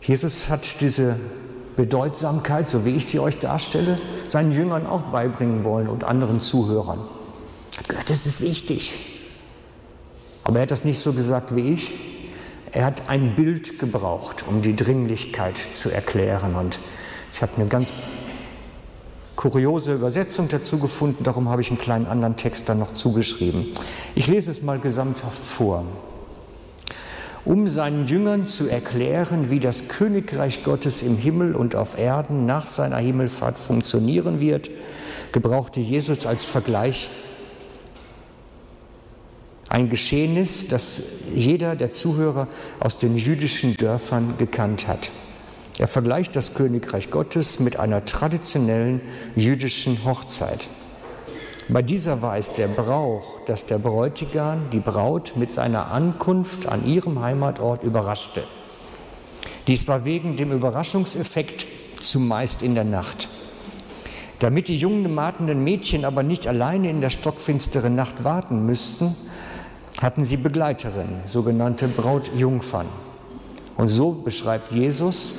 Jesus 0.00 0.48
hat 0.48 0.80
diese 0.80 1.16
Bedeutsamkeit, 1.76 2.66
so 2.66 2.86
wie 2.86 2.96
ich 2.96 3.04
sie 3.04 3.20
euch 3.20 3.38
darstelle, 3.40 3.98
seinen 4.26 4.52
Jüngern 4.52 4.86
auch 4.86 5.02
beibringen 5.02 5.64
wollen 5.64 5.86
und 5.86 6.02
anderen 6.02 6.40
Zuhörern. 6.40 7.00
Er 7.72 7.78
hat 7.80 7.88
gesagt, 7.90 8.08
das 8.08 8.24
ist 8.24 8.40
wichtig. 8.40 8.94
Aber 10.44 10.60
er 10.60 10.62
hat 10.62 10.70
das 10.70 10.86
nicht 10.86 10.98
so 10.98 11.12
gesagt 11.12 11.54
wie 11.54 11.74
ich, 11.74 12.09
er 12.72 12.84
hat 12.84 13.08
ein 13.08 13.34
Bild 13.34 13.78
gebraucht, 13.78 14.44
um 14.46 14.62
die 14.62 14.76
Dringlichkeit 14.76 15.58
zu 15.58 15.90
erklären. 15.90 16.54
Und 16.54 16.78
ich 17.32 17.42
habe 17.42 17.56
eine 17.56 17.66
ganz 17.66 17.92
kuriose 19.36 19.94
Übersetzung 19.94 20.48
dazu 20.48 20.78
gefunden, 20.78 21.24
darum 21.24 21.48
habe 21.48 21.62
ich 21.62 21.70
einen 21.70 21.78
kleinen 21.78 22.06
anderen 22.06 22.36
Text 22.36 22.68
dann 22.68 22.78
noch 22.78 22.92
zugeschrieben. 22.92 23.66
Ich 24.14 24.26
lese 24.26 24.50
es 24.50 24.62
mal 24.62 24.78
gesamthaft 24.78 25.44
vor. 25.44 25.84
Um 27.46 27.66
seinen 27.66 28.06
Jüngern 28.06 28.44
zu 28.44 28.68
erklären, 28.68 29.50
wie 29.50 29.58
das 29.58 29.88
Königreich 29.88 30.62
Gottes 30.62 31.00
im 31.00 31.16
Himmel 31.16 31.56
und 31.56 31.74
auf 31.74 31.96
Erden 31.96 32.44
nach 32.44 32.66
seiner 32.66 32.98
Himmelfahrt 32.98 33.58
funktionieren 33.58 34.40
wird, 34.40 34.68
gebrauchte 35.32 35.80
Jesus 35.80 36.26
als 36.26 36.44
Vergleich 36.44 37.08
ein 39.70 39.88
Geschehnis, 39.88 40.68
das 40.68 41.00
jeder 41.34 41.76
der 41.76 41.92
Zuhörer 41.92 42.48
aus 42.80 42.98
den 42.98 43.16
jüdischen 43.16 43.76
Dörfern 43.76 44.34
gekannt 44.36 44.86
hat. 44.88 45.10
Er 45.78 45.88
vergleicht 45.88 46.36
das 46.36 46.54
Königreich 46.54 47.10
Gottes 47.10 47.60
mit 47.60 47.78
einer 47.78 48.04
traditionellen 48.04 49.00
jüdischen 49.36 50.04
Hochzeit. 50.04 50.68
Bei 51.68 51.82
dieser 51.82 52.20
war 52.20 52.36
es 52.36 52.52
der 52.52 52.66
Brauch, 52.66 53.38
dass 53.46 53.64
der 53.64 53.78
Bräutigam 53.78 54.68
die 54.72 54.80
Braut 54.80 55.34
mit 55.36 55.54
seiner 55.54 55.92
Ankunft 55.92 56.66
an 56.66 56.84
ihrem 56.84 57.22
Heimatort 57.22 57.84
überraschte. 57.84 58.42
Dies 59.68 59.86
war 59.86 60.04
wegen 60.04 60.36
dem 60.36 60.50
Überraschungseffekt 60.50 61.66
zumeist 62.00 62.62
in 62.62 62.74
der 62.74 62.84
Nacht. 62.84 63.28
Damit 64.40 64.66
die 64.66 64.78
jungen 64.78 65.14
matenden 65.14 65.62
Mädchen 65.62 66.04
aber 66.04 66.24
nicht 66.24 66.48
alleine 66.48 66.90
in 66.90 67.00
der 67.00 67.10
stockfinsteren 67.10 67.94
Nacht 67.94 68.24
warten 68.24 68.66
müssten, 68.66 69.14
hatten 70.00 70.24
sie 70.24 70.38
Begleiterinnen, 70.38 71.20
sogenannte 71.26 71.86
Brautjungfern. 71.86 72.86
Und 73.76 73.88
so 73.88 74.12
beschreibt 74.12 74.72
Jesus, 74.72 75.34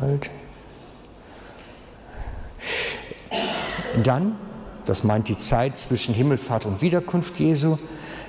halt, 0.00 0.30
dann, 4.02 4.36
das 4.84 5.04
meint 5.04 5.28
die 5.28 5.38
Zeit 5.38 5.76
zwischen 5.78 6.14
Himmelfahrt 6.14 6.66
und 6.66 6.82
Wiederkunft 6.82 7.38
Jesu, 7.38 7.78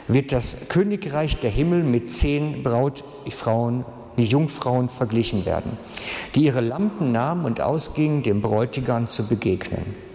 wird 0.08 0.32
das 0.32 0.70
Königreich 0.70 1.40
der 1.40 1.52
Himmel 1.52 1.84
mit 1.84 2.12
zehn 2.12 2.64
Brautfrauen, 2.64 3.86
die 4.18 4.26
Jungfrauen 4.26 4.90
verglichen 4.90 5.46
werden, 5.46 5.78
die 6.36 6.46
ihre 6.46 6.62
Lampen 6.62 7.12
nahmen 7.12 7.46
und 7.46 7.62
ausgingen, 7.62 8.24
dem 8.24 8.42
Bräutigam 8.42 9.08
zu 9.08 9.28
begegnen. 9.28 10.11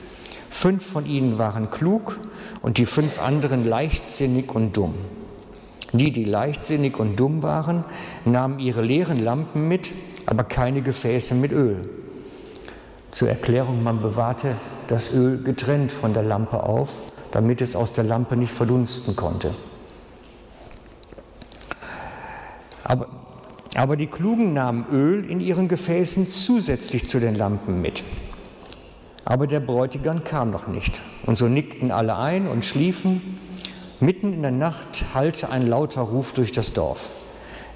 Fünf 0.57 0.87
von 0.87 1.05
ihnen 1.05 1.37
waren 1.39 1.71
klug 1.71 2.19
und 2.63 2.79
die 2.79 2.87
fünf 2.87 3.21
anderen 3.21 3.69
leichtsinnig 3.69 4.55
und 4.55 4.75
dumm. 4.75 4.95
Die, 5.93 6.11
die 6.11 6.25
leichtsinnig 6.25 6.99
und 6.99 7.21
dumm 7.21 7.43
waren, 7.43 7.85
nahmen 8.25 8.59
ihre 8.59 8.81
leeren 8.81 9.21
Lampen 9.21 9.69
mit, 9.69 9.93
aber 10.25 10.45
keine 10.45 10.81
Gefäße 10.81 11.35
mit 11.35 11.53
Öl. 11.53 11.87
Zur 13.11 13.29
Erklärung, 13.29 13.83
man 13.83 14.01
bewahrte 14.01 14.57
das 14.89 15.13
Öl 15.13 15.43
getrennt 15.43 15.93
von 15.93 16.15
der 16.15 16.23
Lampe 16.23 16.63
auf, 16.63 16.95
damit 17.33 17.61
es 17.61 17.77
aus 17.77 17.93
der 17.93 18.05
Lampe 18.05 18.35
nicht 18.35 18.51
verdunsten 18.51 19.15
konnte. 19.15 19.55
Aber, 22.83 23.09
aber 23.75 23.97
die 23.97 24.07
Klugen 24.07 24.55
nahmen 24.55 24.87
Öl 24.91 25.29
in 25.29 25.41
ihren 25.41 25.69
Gefäßen 25.69 26.29
zusätzlich 26.29 27.07
zu 27.07 27.21
den 27.21 27.35
Lampen 27.35 27.83
mit. 27.83 28.03
Aber 29.27 29.49
der 29.49 29.59
Bräutigam 29.59 30.23
kam 30.23 30.53
noch 30.53 30.69
nicht. 30.69 31.01
Und 31.27 31.37
so 31.37 31.49
nickten 31.49 31.91
alle 31.91 32.17
ein 32.17 32.47
und 32.47 32.65
schliefen. 32.65 33.41
Mitten 33.99 34.33
in 34.33 34.41
der 34.41 34.53
Nacht 34.53 35.07
hallte 35.15 35.51
ein 35.51 35.67
lauter 35.67 36.03
Ruf 36.03 36.33
durch 36.33 36.53
das 36.53 36.73
Dorf. 36.73 37.11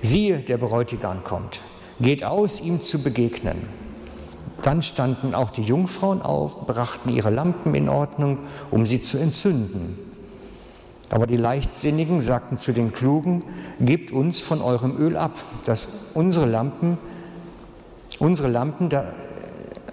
Siehe, 0.00 0.38
der 0.38 0.58
Bräutigam 0.58 1.24
kommt. 1.24 1.60
Geht 2.00 2.22
aus, 2.22 2.60
ihm 2.60 2.80
zu 2.82 3.02
begegnen. 3.02 3.66
Dann 4.62 4.80
standen 4.80 5.34
auch 5.34 5.50
die 5.50 5.62
Jungfrauen 5.62 6.22
auf, 6.22 6.68
brachten 6.68 7.08
ihre 7.08 7.30
Lampen 7.30 7.74
in 7.74 7.88
Ordnung, 7.88 8.38
um 8.70 8.86
sie 8.86 9.02
zu 9.02 9.18
entzünden. 9.18 9.98
Aber 11.10 11.26
die 11.26 11.36
Leichtsinnigen 11.36 12.20
sagten 12.20 12.58
zu 12.58 12.72
den 12.72 12.92
Klugen, 12.92 13.42
gebt 13.80 14.12
uns 14.12 14.40
von 14.40 14.62
eurem 14.62 14.96
Öl 14.96 15.16
ab, 15.16 15.32
dass 15.64 15.88
unsere 16.14 16.46
Lampen, 16.46 16.96
unsere 18.20 18.46
Lampen, 18.46 18.88
da, 18.88 19.06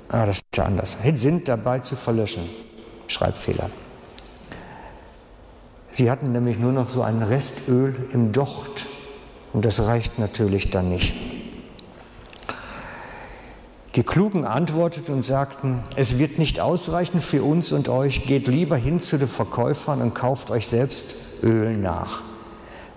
ah, 0.09 0.25
das 0.25 0.37
ist 0.37 0.45
ja 0.55 0.65
anders, 0.65 0.97
sind 1.15 1.47
dabei 1.47 1.79
zu 1.79 1.95
verlöschen. 1.95 2.49
Schreibfehler. 3.07 3.69
Sie 5.91 6.11
hatten 6.11 6.31
nämlich 6.31 6.59
nur 6.59 6.73
noch 6.73 6.89
so 6.89 7.01
ein 7.01 7.23
Restöl 7.23 7.95
im 8.13 8.31
Docht 8.31 8.85
und 9.53 9.65
das 9.65 9.79
reicht 9.79 10.19
natürlich 10.19 10.69
dann 10.69 10.89
nicht. 10.89 11.13
Die 13.95 14.03
Klugen 14.03 14.45
antworteten 14.45 15.15
und 15.15 15.23
sagten, 15.23 15.79
es 15.95 16.19
wird 16.19 16.37
nicht 16.37 16.59
ausreichen 16.59 17.19
für 17.19 17.41
uns 17.41 17.71
und 17.71 17.89
euch, 17.89 18.27
geht 18.27 18.47
lieber 18.47 18.77
hin 18.77 18.99
zu 18.99 19.17
den 19.17 19.27
Verkäufern 19.27 20.01
und 20.01 20.13
kauft 20.13 20.51
euch 20.51 20.67
selbst 20.67 21.15
Öl 21.41 21.75
nach. 21.77 22.21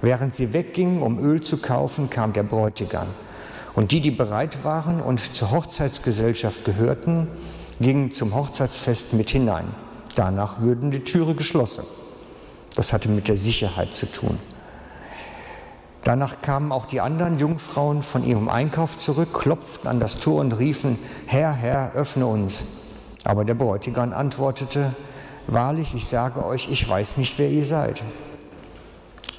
Während 0.03 0.35
sie 0.35 0.53
weggingen, 0.53 1.01
um 1.01 1.19
Öl 1.19 1.41
zu 1.41 1.57
kaufen, 1.57 2.11
kam 2.11 2.35
der 2.35 2.43
Bräutigam. 2.43 3.07
Und 3.81 3.93
die, 3.93 4.03
die 4.03 4.11
bereit 4.11 4.63
waren 4.63 5.01
und 5.01 5.35
zur 5.35 5.53
Hochzeitsgesellschaft 5.53 6.67
gehörten, 6.67 7.29
gingen 7.81 8.13
zum 8.13 8.35
Hochzeitsfest 8.35 9.15
mit 9.15 9.31
hinein. 9.31 9.69
Danach 10.17 10.61
würden 10.61 10.91
die 10.91 11.03
Türe 11.03 11.35
geschlossen. 11.35 11.85
Das 12.77 12.93
hatte 12.93 13.09
mit 13.09 13.27
der 13.27 13.39
Sicherheit 13.39 13.95
zu 13.95 14.05
tun. 14.05 14.39
Danach 16.05 16.43
kamen 16.43 16.73
auch 16.73 16.85
die 16.85 17.01
anderen 17.01 17.39
Jungfrauen 17.39 18.03
von 18.03 18.23
ihrem 18.23 18.51
Einkauf 18.51 18.99
zurück, 18.99 19.33
klopften 19.33 19.89
an 19.89 19.99
das 19.99 20.19
Tor 20.19 20.43
und 20.43 20.53
riefen, 20.53 20.99
Herr, 21.25 21.55
Herr, 21.55 21.93
öffne 21.95 22.27
uns. 22.27 22.67
Aber 23.25 23.47
der 23.47 23.55
Bräutigam 23.55 24.13
antwortete, 24.13 24.95
Wahrlich, 25.47 25.95
ich 25.95 26.07
sage 26.07 26.45
euch, 26.45 26.69
ich 26.71 26.87
weiß 26.87 27.17
nicht, 27.17 27.39
wer 27.39 27.49
ihr 27.49 27.65
seid. 27.65 28.03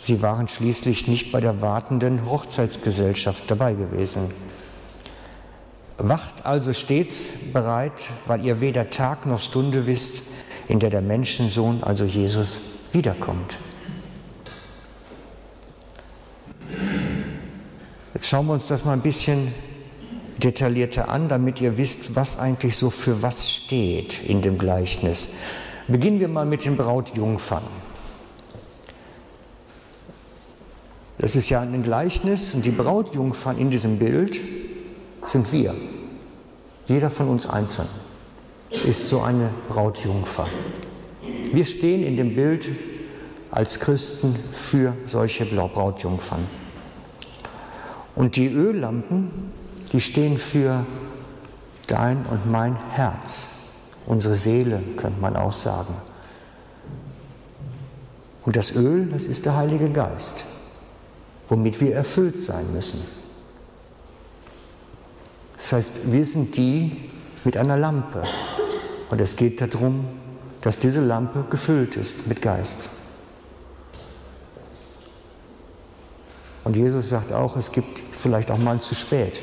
Sie 0.04 0.24
waren 0.24 0.48
schließlich 0.48 1.08
nicht 1.08 1.32
bei 1.32 1.40
der 1.40 1.62
wartenden 1.62 2.26
Hochzeitsgesellschaft 2.26 3.44
dabei 3.52 3.74
gewesen. 3.74 4.32
Wacht 6.00 6.44
also 6.44 6.74
stets 6.74 7.28
bereit, 7.54 7.94
weil 8.26 8.44
ihr 8.44 8.60
weder 8.62 8.90
Tag 8.90 9.28
noch 9.28 9.40
Stunde 9.40 9.86
wisst, 9.86 10.24
in 10.68 10.80
der 10.80 10.90
der 10.90 11.02
Menschensohn, 11.02 11.84
also 11.84 12.06
Jesus, 12.06 12.58
wiederkommt. 12.92 13.60
Jetzt 18.16 18.28
schauen 18.28 18.48
wir 18.48 18.54
uns 18.54 18.66
das 18.66 18.84
mal 18.84 18.94
ein 18.94 19.02
bisschen 19.02 19.54
detaillierter 20.38 21.10
an, 21.10 21.30
damit 21.30 21.62
ihr 21.62 21.78
wisst, 21.78 22.16
was 22.16 22.40
eigentlich 22.40 22.76
so 22.76 22.90
für 22.90 23.22
was 23.22 23.52
steht 23.52 24.24
in 24.24 24.42
dem 24.42 24.58
Gleichnis. 24.58 25.28
Beginnen 25.88 26.20
wir 26.20 26.28
mal 26.28 26.48
mit 26.48 26.66
den 26.66 26.76
Brautjungfern. 26.76 27.90
Das 31.22 31.36
ist 31.36 31.50
ja 31.50 31.62
ein 31.62 31.84
Gleichnis 31.84 32.56
und 32.56 32.66
die 32.66 32.72
Brautjungfern 32.72 33.60
in 33.60 33.70
diesem 33.70 34.00
Bild 34.00 34.40
sind 35.24 35.52
wir. 35.52 35.76
Jeder 36.88 37.12
von 37.12 37.28
uns 37.28 37.48
einzeln 37.48 37.88
ist 38.88 39.08
so 39.08 39.22
eine 39.22 39.52
Brautjungfer. 39.70 40.48
Wir 41.54 41.64
stehen 41.66 42.04
in 42.04 42.18
dem 42.18 42.34
Bild 42.34 42.70
als 43.52 43.80
Christen 43.80 44.36
für 44.52 44.96
solche 45.06 45.46
Brautjungfern. 45.46 46.48
Und 48.16 48.36
die 48.36 48.48
Öllampen, 48.48 49.52
die 49.92 50.02
stehen 50.02 50.40
für 50.40 50.88
dein 51.86 52.26
und 52.26 52.50
mein 52.50 52.76
Herz, 52.94 53.60
unsere 54.08 54.34
Seele, 54.34 54.82
könnte 54.98 55.22
man 55.22 55.36
auch 55.36 55.54
sagen. 55.54 55.94
Und 58.44 58.56
das 58.56 58.76
Öl, 58.76 59.06
das 59.06 59.26
ist 59.26 59.46
der 59.46 59.56
Heilige 59.56 59.92
Geist, 59.92 60.46
womit 61.52 61.82
wir 61.82 61.94
erfüllt 61.94 62.38
sein 62.38 62.72
müssen. 62.72 63.06
Das 65.52 65.74
heißt, 65.74 65.92
wir 66.06 66.26
sind 66.26 66.56
die 66.56 67.10
mit 67.44 67.58
einer 67.58 67.76
Lampe. 67.76 68.24
Und 69.10 69.20
es 69.20 69.36
geht 69.36 69.60
darum, 69.60 70.08
dass 70.62 70.80
diese 70.80 71.02
Lampe 71.02 71.44
gefüllt 71.50 71.98
ist 71.98 72.26
mit 72.26 72.42
Geist. 72.42 72.90
Und 76.64 76.78
Jesus 76.78 77.10
sagt 77.10 77.34
auch, 77.34 77.58
es 77.58 77.74
gibt 77.74 78.00
vielleicht 78.12 78.50
auch 78.50 78.58
mal 78.58 78.80
zu 78.80 78.96
spät. 78.96 79.42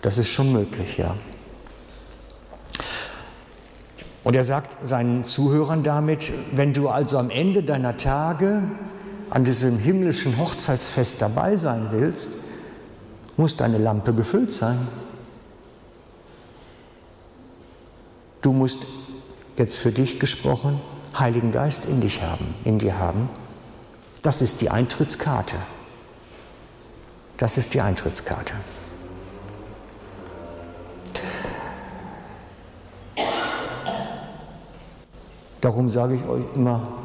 Das 0.00 0.16
ist 0.16 0.28
schon 0.28 0.54
möglich, 0.54 0.96
ja. 0.96 1.16
Und 4.24 4.34
er 4.34 4.44
sagt 4.44 4.86
seinen 4.86 5.24
Zuhörern 5.24 5.82
damit, 5.82 6.32
wenn 6.52 6.72
du 6.72 6.88
also 6.88 7.18
am 7.18 7.28
Ende 7.28 7.62
deiner 7.62 7.98
Tage 7.98 8.62
an 9.32 9.44
diesem 9.44 9.78
himmlischen 9.78 10.36
Hochzeitsfest 10.36 11.22
dabei 11.22 11.56
sein 11.56 11.88
willst, 11.90 12.28
muss 13.38 13.56
deine 13.56 13.78
Lampe 13.78 14.12
gefüllt 14.12 14.52
sein. 14.52 14.86
Du 18.42 18.52
musst 18.52 18.80
jetzt 19.56 19.78
für 19.78 19.90
dich 19.90 20.20
gesprochen 20.20 20.82
Heiligen 21.18 21.50
Geist 21.50 21.86
in 21.86 22.02
dich 22.02 22.20
haben, 22.20 22.54
in 22.64 22.78
dir 22.78 22.98
haben. 22.98 23.30
Das 24.20 24.42
ist 24.42 24.60
die 24.60 24.68
Eintrittskarte. 24.68 25.56
Das 27.38 27.56
ist 27.56 27.72
die 27.72 27.80
Eintrittskarte. 27.80 28.52
Darum 35.62 35.88
sage 35.88 36.16
ich 36.16 36.24
euch 36.24 36.44
immer, 36.54 37.01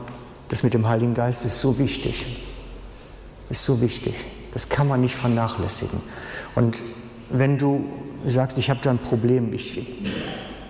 das 0.50 0.64
mit 0.64 0.74
dem 0.74 0.88
Heiligen 0.88 1.14
Geist 1.14 1.46
ist 1.46 1.60
so 1.60 1.78
wichtig. 1.78 2.26
Ist 3.50 3.64
so 3.64 3.82
wichtig. 3.82 4.14
Das 4.54 4.70
kann 4.70 4.88
man 4.88 5.02
nicht 5.02 5.16
vernachlässigen. 5.16 6.02
Und 6.56 6.78
wenn 7.30 7.58
du 7.58 7.86
sagst, 8.26 8.58
ich 8.58 8.70
habe 8.70 8.80
da 8.82 8.92
ein 8.92 8.98
Problem, 8.98 9.54
ich, 9.54 9.96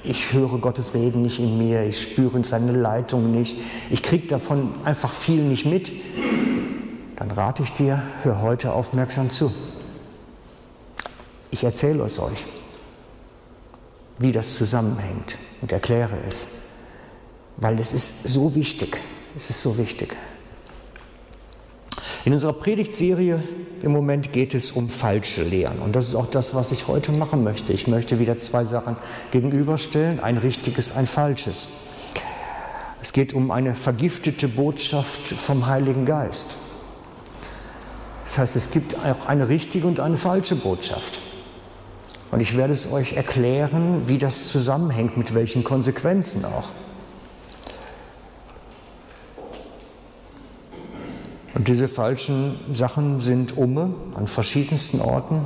ich 0.03 0.33
höre 0.33 0.57
Gottes 0.59 0.93
Reden 0.93 1.21
nicht 1.21 1.39
in 1.39 1.57
mir, 1.57 1.85
ich 1.85 2.01
spüre 2.01 2.43
seine 2.43 2.71
Leitung 2.71 3.31
nicht, 3.31 3.55
ich 3.89 4.03
kriege 4.03 4.27
davon 4.27 4.73
einfach 4.83 5.13
viel 5.13 5.41
nicht 5.41 5.65
mit, 5.65 5.93
dann 7.15 7.31
rate 7.31 7.63
ich 7.63 7.73
dir, 7.73 8.01
hör 8.23 8.41
heute 8.41 8.73
aufmerksam 8.73 9.31
zu. 9.31 9.51
Ich 11.51 11.63
erzähle 11.63 12.03
es 12.03 12.19
euch. 12.19 12.45
wie 14.19 14.31
das 14.31 14.55
zusammenhängt 14.55 15.37
und 15.61 15.71
erkläre 15.71 16.17
es, 16.27 16.47
weil 17.57 17.79
es 17.79 17.93
ist 17.93 18.27
so 18.27 18.55
wichtig. 18.55 18.99
Es 19.37 19.51
ist 19.51 19.61
so 19.61 19.77
wichtig. 19.77 20.17
In 22.25 22.33
unserer 22.33 22.53
Predigtserie 22.53 23.39
im 23.83 23.91
Moment 23.91 24.33
geht 24.33 24.55
es 24.55 24.71
um 24.71 24.89
falsche 24.89 25.43
Lehren. 25.43 25.77
Und 25.77 25.95
das 25.95 26.07
ist 26.07 26.15
auch 26.15 26.25
das, 26.25 26.55
was 26.55 26.71
ich 26.71 26.87
heute 26.87 27.11
machen 27.11 27.43
möchte. 27.43 27.71
Ich 27.71 27.85
möchte 27.85 28.17
wieder 28.17 28.39
zwei 28.39 28.65
Sachen 28.65 28.97
gegenüberstellen, 29.29 30.19
ein 30.19 30.39
richtiges, 30.39 30.91
ein 30.95 31.05
falsches. 31.05 31.67
Es 32.99 33.13
geht 33.13 33.35
um 33.35 33.51
eine 33.51 33.75
vergiftete 33.75 34.47
Botschaft 34.47 35.19
vom 35.19 35.67
Heiligen 35.67 36.05
Geist. 36.05 36.55
Das 38.23 38.39
heißt, 38.39 38.55
es 38.55 38.71
gibt 38.71 38.95
auch 38.95 39.27
eine 39.27 39.49
richtige 39.49 39.85
und 39.85 39.99
eine 39.99 40.17
falsche 40.17 40.55
Botschaft. 40.55 41.19
Und 42.31 42.39
ich 42.39 42.57
werde 42.57 42.73
es 42.73 42.91
euch 42.91 43.13
erklären, 43.13 44.01
wie 44.07 44.17
das 44.17 44.47
zusammenhängt, 44.47 45.15
mit 45.15 45.35
welchen 45.35 45.63
Konsequenzen 45.63 46.43
auch. 46.43 46.69
Und 51.53 51.67
diese 51.67 51.87
falschen 51.87 52.59
Sachen 52.73 53.21
sind 53.21 53.57
umme 53.57 53.93
an 54.15 54.27
verschiedensten 54.27 55.01
Orten. 55.01 55.45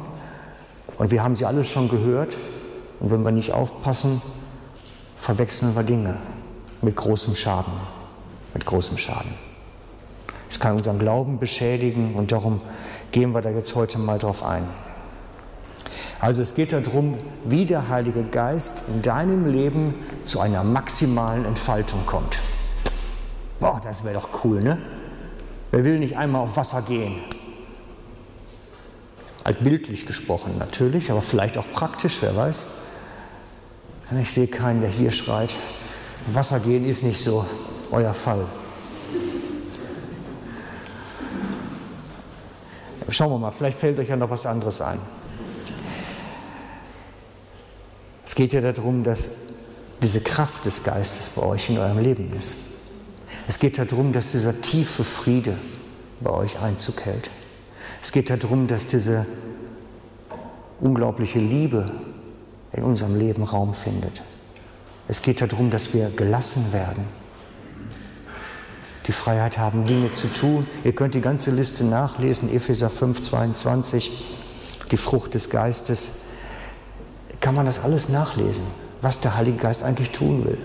Und 0.97 1.11
wir 1.11 1.23
haben 1.23 1.35
sie 1.35 1.45
alle 1.45 1.63
schon 1.63 1.89
gehört. 1.89 2.37
Und 2.99 3.11
wenn 3.11 3.23
wir 3.23 3.31
nicht 3.31 3.53
aufpassen, 3.53 4.21
verwechseln 5.15 5.75
wir 5.75 5.83
Dinge 5.83 6.17
mit 6.81 6.95
großem 6.95 7.35
Schaden. 7.35 7.73
Mit 8.53 8.65
großem 8.65 8.97
Schaden. 8.97 9.33
Es 10.49 10.59
kann 10.59 10.75
unseren 10.75 10.99
Glauben 10.99 11.39
beschädigen 11.39 12.13
und 12.15 12.33
darum 12.33 12.57
gehen 13.11 13.33
wir 13.33 13.41
da 13.41 13.49
jetzt 13.49 13.73
heute 13.73 13.97
mal 13.97 14.19
drauf 14.19 14.43
ein. 14.43 14.67
Also 16.19 16.41
es 16.41 16.53
geht 16.55 16.73
darum, 16.73 17.17
wie 17.45 17.65
der 17.65 17.87
Heilige 17.87 18.23
Geist 18.23 18.83
in 18.89 19.01
deinem 19.01 19.49
Leben 19.49 19.95
zu 20.23 20.41
einer 20.41 20.63
maximalen 20.63 21.45
Entfaltung 21.45 22.05
kommt. 22.05 22.41
Boah, 23.61 23.79
das 23.81 24.03
wäre 24.03 24.15
doch 24.15 24.43
cool, 24.43 24.61
ne? 24.61 24.77
Wer 25.71 25.85
will 25.85 25.99
nicht 25.99 26.17
einmal 26.17 26.43
auf 26.43 26.57
Wasser 26.57 26.81
gehen? 26.81 27.21
Altbildlich 29.43 30.05
gesprochen 30.05 30.57
natürlich, 30.59 31.09
aber 31.09 31.21
vielleicht 31.21 31.57
auch 31.57 31.65
praktisch, 31.71 32.17
wer 32.21 32.35
weiß. 32.35 32.65
Ich 34.21 34.31
sehe 34.31 34.47
keinen, 34.47 34.81
der 34.81 34.89
hier 34.89 35.11
schreit. 35.11 35.55
Wasser 36.27 36.59
gehen 36.59 36.85
ist 36.85 37.03
nicht 37.03 37.21
so 37.21 37.45
euer 37.91 38.13
Fall. 38.13 38.45
Schauen 43.09 43.31
wir 43.31 43.39
mal, 43.39 43.51
vielleicht 43.51 43.79
fällt 43.79 43.97
euch 43.99 44.09
ja 44.09 44.15
noch 44.15 44.29
was 44.29 44.45
anderes 44.45 44.81
ein. 44.81 44.99
Es 48.25 48.35
geht 48.35 48.53
ja 48.53 48.61
darum, 48.61 49.03
dass 49.03 49.29
diese 50.01 50.21
Kraft 50.21 50.65
des 50.65 50.83
Geistes 50.83 51.29
bei 51.29 51.41
euch 51.41 51.69
in 51.69 51.77
eurem 51.77 51.99
Leben 51.99 52.31
ist. 52.33 52.55
Es 53.51 53.59
geht 53.59 53.77
darum, 53.77 54.13
dass 54.13 54.31
dieser 54.31 54.61
tiefe 54.61 55.03
Friede 55.03 55.57
bei 56.21 56.29
euch 56.29 56.61
Einzug 56.61 57.01
hält. 57.01 57.29
Es 58.01 58.13
geht 58.13 58.29
darum, 58.29 58.69
dass 58.69 58.87
diese 58.87 59.25
unglaubliche 60.79 61.39
Liebe 61.39 61.91
in 62.71 62.83
unserem 62.83 63.19
Leben 63.19 63.43
Raum 63.43 63.73
findet. 63.73 64.21
Es 65.09 65.21
geht 65.21 65.41
darum, 65.41 65.69
dass 65.69 65.93
wir 65.93 66.09
gelassen 66.11 66.71
werden. 66.71 67.03
Die 69.07 69.11
Freiheit 69.11 69.57
haben, 69.57 69.85
Dinge 69.85 70.13
zu 70.13 70.27
tun. 70.27 70.65
Ihr 70.85 70.95
könnt 70.95 71.13
die 71.13 71.19
ganze 71.19 71.51
Liste 71.51 71.83
nachlesen, 71.83 72.49
Epheser 72.55 72.89
5, 72.89 73.19
22, 73.19 74.11
die 74.91 74.97
Frucht 74.97 75.33
des 75.33 75.49
Geistes. 75.49 76.19
Kann 77.41 77.55
man 77.55 77.65
das 77.65 77.83
alles 77.83 78.07
nachlesen, 78.07 78.63
was 79.01 79.19
der 79.19 79.35
Heilige 79.35 79.57
Geist 79.57 79.83
eigentlich 79.83 80.11
tun 80.11 80.45
will. 80.45 80.57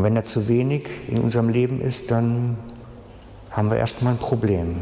Und 0.00 0.04
wenn 0.04 0.16
er 0.16 0.24
zu 0.24 0.48
wenig 0.48 0.88
in 1.08 1.20
unserem 1.20 1.50
Leben 1.50 1.82
ist, 1.82 2.10
dann 2.10 2.56
haben 3.50 3.70
wir 3.70 3.76
erstmal 3.76 4.14
ein 4.14 4.18
Problem. 4.18 4.76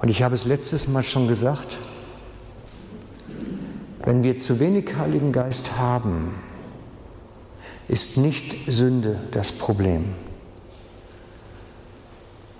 Und 0.00 0.08
ich 0.08 0.22
habe 0.22 0.34
es 0.34 0.46
letztes 0.46 0.88
Mal 0.88 1.02
schon 1.02 1.28
gesagt, 1.28 1.76
wenn 4.02 4.24
wir 4.24 4.38
zu 4.38 4.60
wenig 4.60 4.96
Heiligen 4.96 5.30
Geist 5.30 5.76
haben, 5.76 6.36
ist 7.86 8.16
nicht 8.16 8.54
Sünde 8.66 9.20
das 9.32 9.52
Problem, 9.52 10.06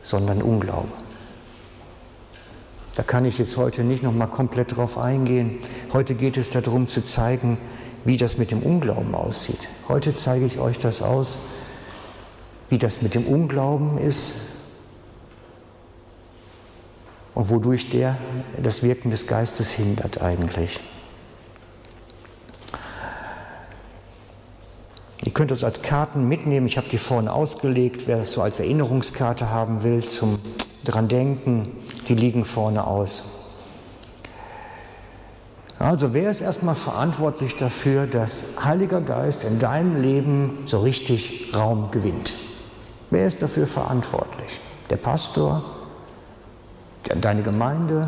sondern 0.02 0.42
Unglaube. 0.42 0.92
Da 2.94 3.02
kann 3.02 3.24
ich 3.24 3.38
jetzt 3.38 3.56
heute 3.56 3.84
nicht 3.84 4.02
noch 4.02 4.12
mal 4.12 4.26
komplett 4.26 4.76
drauf 4.76 4.98
eingehen. 4.98 5.60
Heute 5.94 6.14
geht 6.14 6.36
es 6.36 6.50
darum 6.50 6.88
zu 6.88 7.02
zeigen, 7.02 7.56
wie 8.04 8.16
das 8.16 8.38
mit 8.38 8.50
dem 8.50 8.62
Unglauben 8.62 9.14
aussieht. 9.14 9.68
Heute 9.88 10.14
zeige 10.14 10.44
ich 10.44 10.58
euch 10.58 10.78
das 10.78 11.02
aus, 11.02 11.38
wie 12.68 12.78
das 12.78 13.02
mit 13.02 13.14
dem 13.14 13.26
Unglauben 13.26 13.98
ist 13.98 14.32
und 17.34 17.50
wodurch 17.50 17.90
der 17.90 18.18
das 18.62 18.82
Wirken 18.82 19.10
des 19.10 19.26
Geistes 19.26 19.70
hindert 19.70 20.20
eigentlich. 20.20 20.80
Ihr 25.24 25.32
könnt 25.32 25.50
das 25.50 25.62
als 25.62 25.82
Karten 25.82 26.28
mitnehmen. 26.28 26.66
Ich 26.66 26.76
habe 26.76 26.88
die 26.88 26.98
vorne 26.98 27.32
ausgelegt. 27.32 28.02
Wer 28.06 28.18
das 28.18 28.32
so 28.32 28.42
als 28.42 28.58
Erinnerungskarte 28.58 29.50
haben 29.50 29.82
will, 29.82 30.04
zum 30.04 30.40
dran 30.84 31.08
denken, 31.08 31.76
die 32.08 32.14
liegen 32.14 32.44
vorne 32.44 32.86
aus. 32.86 33.41
Also 35.82 36.14
wer 36.14 36.30
ist 36.30 36.40
erstmal 36.40 36.76
verantwortlich 36.76 37.56
dafür, 37.56 38.06
dass 38.06 38.64
Heiliger 38.64 39.00
Geist 39.00 39.42
in 39.42 39.58
deinem 39.58 40.00
Leben 40.00 40.58
so 40.64 40.78
richtig 40.78 41.50
Raum 41.56 41.90
gewinnt? 41.90 42.34
Wer 43.10 43.26
ist 43.26 43.42
dafür 43.42 43.66
verantwortlich? 43.66 44.60
Der 44.90 44.96
Pastor? 44.96 45.72
Deine 47.20 47.42
Gemeinde? 47.42 48.06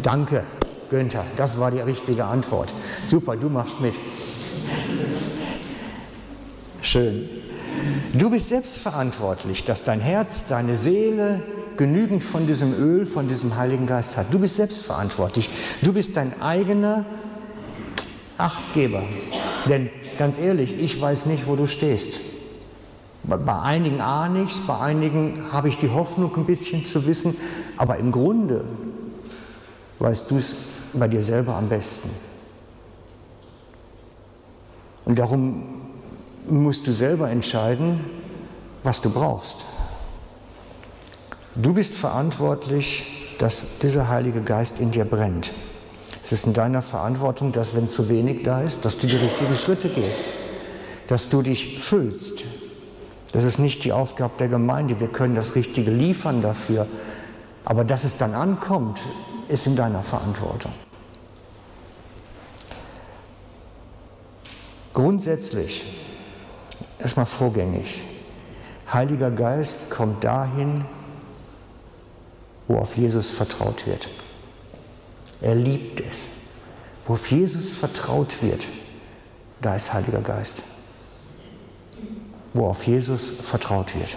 Danke, 0.00 0.44
Günther, 0.90 1.24
das 1.36 1.58
war 1.58 1.72
die 1.72 1.80
richtige 1.80 2.24
Antwort. 2.24 2.72
Super, 3.08 3.34
du 3.34 3.48
machst 3.48 3.80
mit. 3.80 3.98
Schön. 6.82 7.28
Du 8.12 8.30
bist 8.30 8.48
selbst 8.48 8.78
verantwortlich, 8.78 9.64
dass 9.64 9.82
dein 9.82 10.00
Herz, 10.00 10.46
deine 10.46 10.76
Seele, 10.76 11.42
genügend 11.76 12.24
von 12.24 12.46
diesem 12.46 12.72
Öl, 12.74 13.06
von 13.06 13.28
diesem 13.28 13.56
Heiligen 13.56 13.86
Geist 13.86 14.16
hat. 14.16 14.26
Du 14.32 14.38
bist 14.38 14.56
selbstverantwortlich. 14.56 15.48
Du 15.82 15.92
bist 15.92 16.16
dein 16.16 16.40
eigener 16.40 17.04
Achtgeber. 18.38 19.02
Denn 19.68 19.90
ganz 20.18 20.38
ehrlich, 20.38 20.78
ich 20.78 21.00
weiß 21.00 21.26
nicht, 21.26 21.46
wo 21.46 21.56
du 21.56 21.66
stehst. 21.66 22.20
Bei 23.22 23.60
einigen 23.60 24.00
ahne 24.00 24.42
ich 24.42 24.60
bei 24.66 24.78
einigen 24.78 25.52
habe 25.52 25.68
ich 25.68 25.76
die 25.76 25.90
Hoffnung, 25.90 26.34
ein 26.36 26.46
bisschen 26.46 26.84
zu 26.84 27.06
wissen, 27.06 27.36
aber 27.76 27.98
im 27.98 28.12
Grunde 28.12 28.64
weißt 29.98 30.30
du 30.30 30.38
es 30.38 30.56
bei 30.94 31.06
dir 31.06 31.22
selber 31.22 31.54
am 31.54 31.68
besten. 31.68 32.10
Und 35.04 35.18
darum 35.18 35.62
musst 36.48 36.86
du 36.86 36.92
selber 36.92 37.30
entscheiden, 37.30 38.00
was 38.82 39.00
du 39.00 39.10
brauchst. 39.10 39.56
Du 41.56 41.74
bist 41.74 41.94
verantwortlich, 41.94 43.34
dass 43.38 43.78
dieser 43.78 44.08
Heilige 44.08 44.40
Geist 44.42 44.78
in 44.78 44.92
dir 44.92 45.04
brennt. 45.04 45.52
Es 46.22 46.32
ist 46.32 46.46
in 46.46 46.52
deiner 46.52 46.82
Verantwortung, 46.82 47.52
dass 47.52 47.74
wenn 47.74 47.88
zu 47.88 48.08
wenig 48.08 48.42
da 48.44 48.62
ist, 48.62 48.84
dass 48.84 48.98
du 48.98 49.06
die 49.06 49.16
richtigen 49.16 49.56
Schritte 49.56 49.88
gehst, 49.88 50.26
dass 51.08 51.28
du 51.28 51.42
dich 51.42 51.80
füllst. 51.80 52.44
Das 53.32 53.44
ist 53.44 53.58
nicht 53.58 53.84
die 53.84 53.92
Aufgabe 53.92 54.34
der 54.38 54.48
Gemeinde. 54.48 55.00
Wir 55.00 55.08
können 55.08 55.34
das 55.34 55.54
Richtige 55.54 55.90
liefern 55.90 56.42
dafür. 56.42 56.86
Aber 57.64 57.84
dass 57.84 58.04
es 58.04 58.16
dann 58.16 58.34
ankommt, 58.34 59.00
ist 59.48 59.66
in 59.66 59.76
deiner 59.76 60.02
Verantwortung. 60.02 60.72
Grundsätzlich, 64.92 65.84
erstmal 66.98 67.26
vorgängig, 67.26 68.02
Heiliger 68.92 69.30
Geist 69.30 69.88
kommt 69.90 70.24
dahin, 70.24 70.84
wo 72.70 72.78
auf 72.78 72.96
Jesus 72.96 73.30
vertraut 73.30 73.84
wird. 73.84 74.08
Er 75.40 75.56
liebt 75.56 75.98
es. 75.98 76.28
Wo 77.04 77.14
auf 77.14 77.28
Jesus 77.28 77.72
vertraut 77.72 78.44
wird, 78.44 78.68
da 79.60 79.74
ist 79.74 79.92
Heiliger 79.92 80.20
Geist. 80.20 80.62
Wo 82.54 82.68
auf 82.68 82.86
Jesus 82.86 83.28
vertraut 83.28 83.92
wird. 83.96 84.16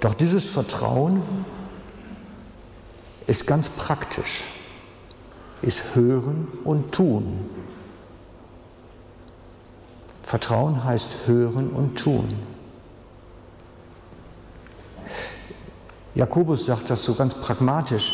Doch 0.00 0.14
dieses 0.14 0.44
Vertrauen 0.44 1.22
ist 3.28 3.46
ganz 3.46 3.68
praktisch, 3.68 4.42
ist 5.62 5.94
hören 5.94 6.48
und 6.64 6.90
tun. 6.90 7.48
Vertrauen 10.24 10.82
heißt 10.82 11.08
hören 11.26 11.70
und 11.70 12.00
tun. 12.00 12.51
Jakobus 16.14 16.66
sagt 16.66 16.90
das 16.90 17.04
so 17.04 17.14
ganz 17.14 17.34
pragmatisch. 17.34 18.12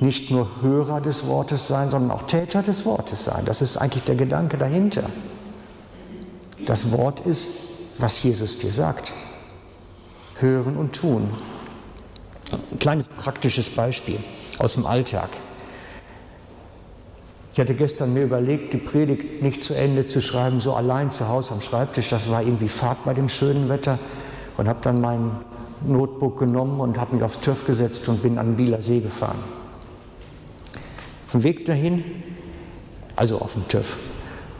Nicht 0.00 0.30
nur 0.30 0.48
Hörer 0.60 1.00
des 1.00 1.26
Wortes 1.26 1.68
sein, 1.68 1.88
sondern 1.88 2.10
auch 2.10 2.22
Täter 2.22 2.62
des 2.62 2.84
Wortes 2.84 3.24
sein. 3.24 3.44
Das 3.44 3.62
ist 3.62 3.76
eigentlich 3.76 4.04
der 4.04 4.16
Gedanke 4.16 4.58
dahinter. 4.58 5.04
Das 6.66 6.90
Wort 6.90 7.20
ist, 7.20 7.48
was 7.98 8.22
Jesus 8.22 8.58
dir 8.58 8.72
sagt. 8.72 9.12
Hören 10.40 10.76
und 10.76 10.94
tun. 10.94 11.30
Ein 12.72 12.78
kleines 12.78 13.08
praktisches 13.08 13.70
Beispiel 13.70 14.18
aus 14.58 14.74
dem 14.74 14.86
Alltag. 14.86 15.28
Ich 17.52 17.60
hatte 17.60 17.74
gestern 17.74 18.12
mir 18.12 18.24
überlegt, 18.24 18.72
die 18.72 18.78
Predigt 18.78 19.42
nicht 19.42 19.62
zu 19.62 19.74
Ende 19.74 20.06
zu 20.06 20.20
schreiben, 20.20 20.60
so 20.60 20.74
allein 20.74 21.12
zu 21.12 21.28
Hause 21.28 21.54
am 21.54 21.60
Schreibtisch. 21.60 22.08
Das 22.10 22.28
war 22.28 22.42
irgendwie 22.42 22.68
Fahrt 22.68 23.04
bei 23.04 23.14
dem 23.14 23.28
schönen 23.28 23.68
Wetter 23.68 24.00
und 24.56 24.68
habe 24.68 24.80
dann 24.82 25.00
mein 25.00 25.30
Notebook 25.86 26.38
genommen 26.38 26.80
und 26.80 26.98
habe 26.98 27.14
mich 27.14 27.24
aufs 27.24 27.40
TÜV 27.40 27.66
gesetzt 27.66 28.08
und 28.08 28.22
bin 28.22 28.38
an 28.38 28.48
den 28.48 28.56
Bieler 28.56 28.80
See 28.80 29.00
gefahren. 29.00 29.38
Auf 31.26 31.32
dem 31.32 31.42
Weg 31.42 31.64
dahin, 31.64 32.04
also 33.16 33.40
auf 33.40 33.54
dem 33.54 33.66
TÜV, 33.68 33.96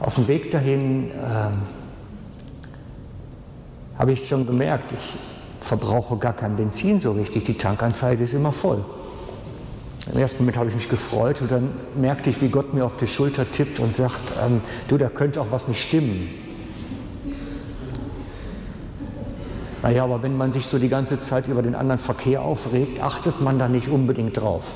auf 0.01 0.17
dem 0.17 0.29
Weg 0.29 0.51
dahin 0.51 1.11
ähm, 1.11 1.63
habe 3.99 4.13
ich 4.13 4.29
schon 4.29 4.47
gemerkt, 4.47 4.93
ich 4.93 5.17
verbrauche 5.61 6.17
gar 6.17 6.33
kein 6.33 6.57
Benzin 6.57 7.01
so 7.01 7.13
richtig. 7.13 7.45
Die 7.45 7.57
Tankanzeige 7.57 8.25
ist 8.25 8.35
immer 8.35 8.53
voll. 8.53 8.85
Im 10.13 10.19
ersten 10.19 10.43
Moment 10.43 10.59
habe 10.59 10.69
ich 10.69 10.75
mich 10.75 10.89
gefreut 10.89 11.41
und 11.41 11.51
dann 11.51 11.71
merkte 11.97 12.29
ich, 12.29 12.43
wie 12.43 12.49
Gott 12.49 12.75
mir 12.75 12.85
auf 12.85 12.99
die 12.99 13.07
Schulter 13.07 13.51
tippt 13.51 13.81
und 13.81 13.95
sagt, 13.95 14.35
ähm, 14.45 14.61
du, 14.89 14.99
da 14.99 15.09
könnte 15.09 15.41
auch 15.41 15.51
was 15.51 15.67
nicht 15.69 15.83
stimmen. 15.83 16.29
Naja, 19.85 20.05
aber 20.05 20.23
wenn 20.23 20.35
man 20.35 20.51
sich 20.51 20.67
so 20.67 20.79
die 20.79 20.89
ganze 20.89 21.19
Zeit 21.19 21.47
über 21.47 21.61
den 21.61 21.75
anderen 21.75 21.99
Verkehr 21.99 22.41
aufregt, 22.41 23.03
achtet 23.03 23.43
man 23.43 23.59
da 23.59 23.69
nicht 23.69 23.89
unbedingt 23.89 24.41
drauf. 24.41 24.73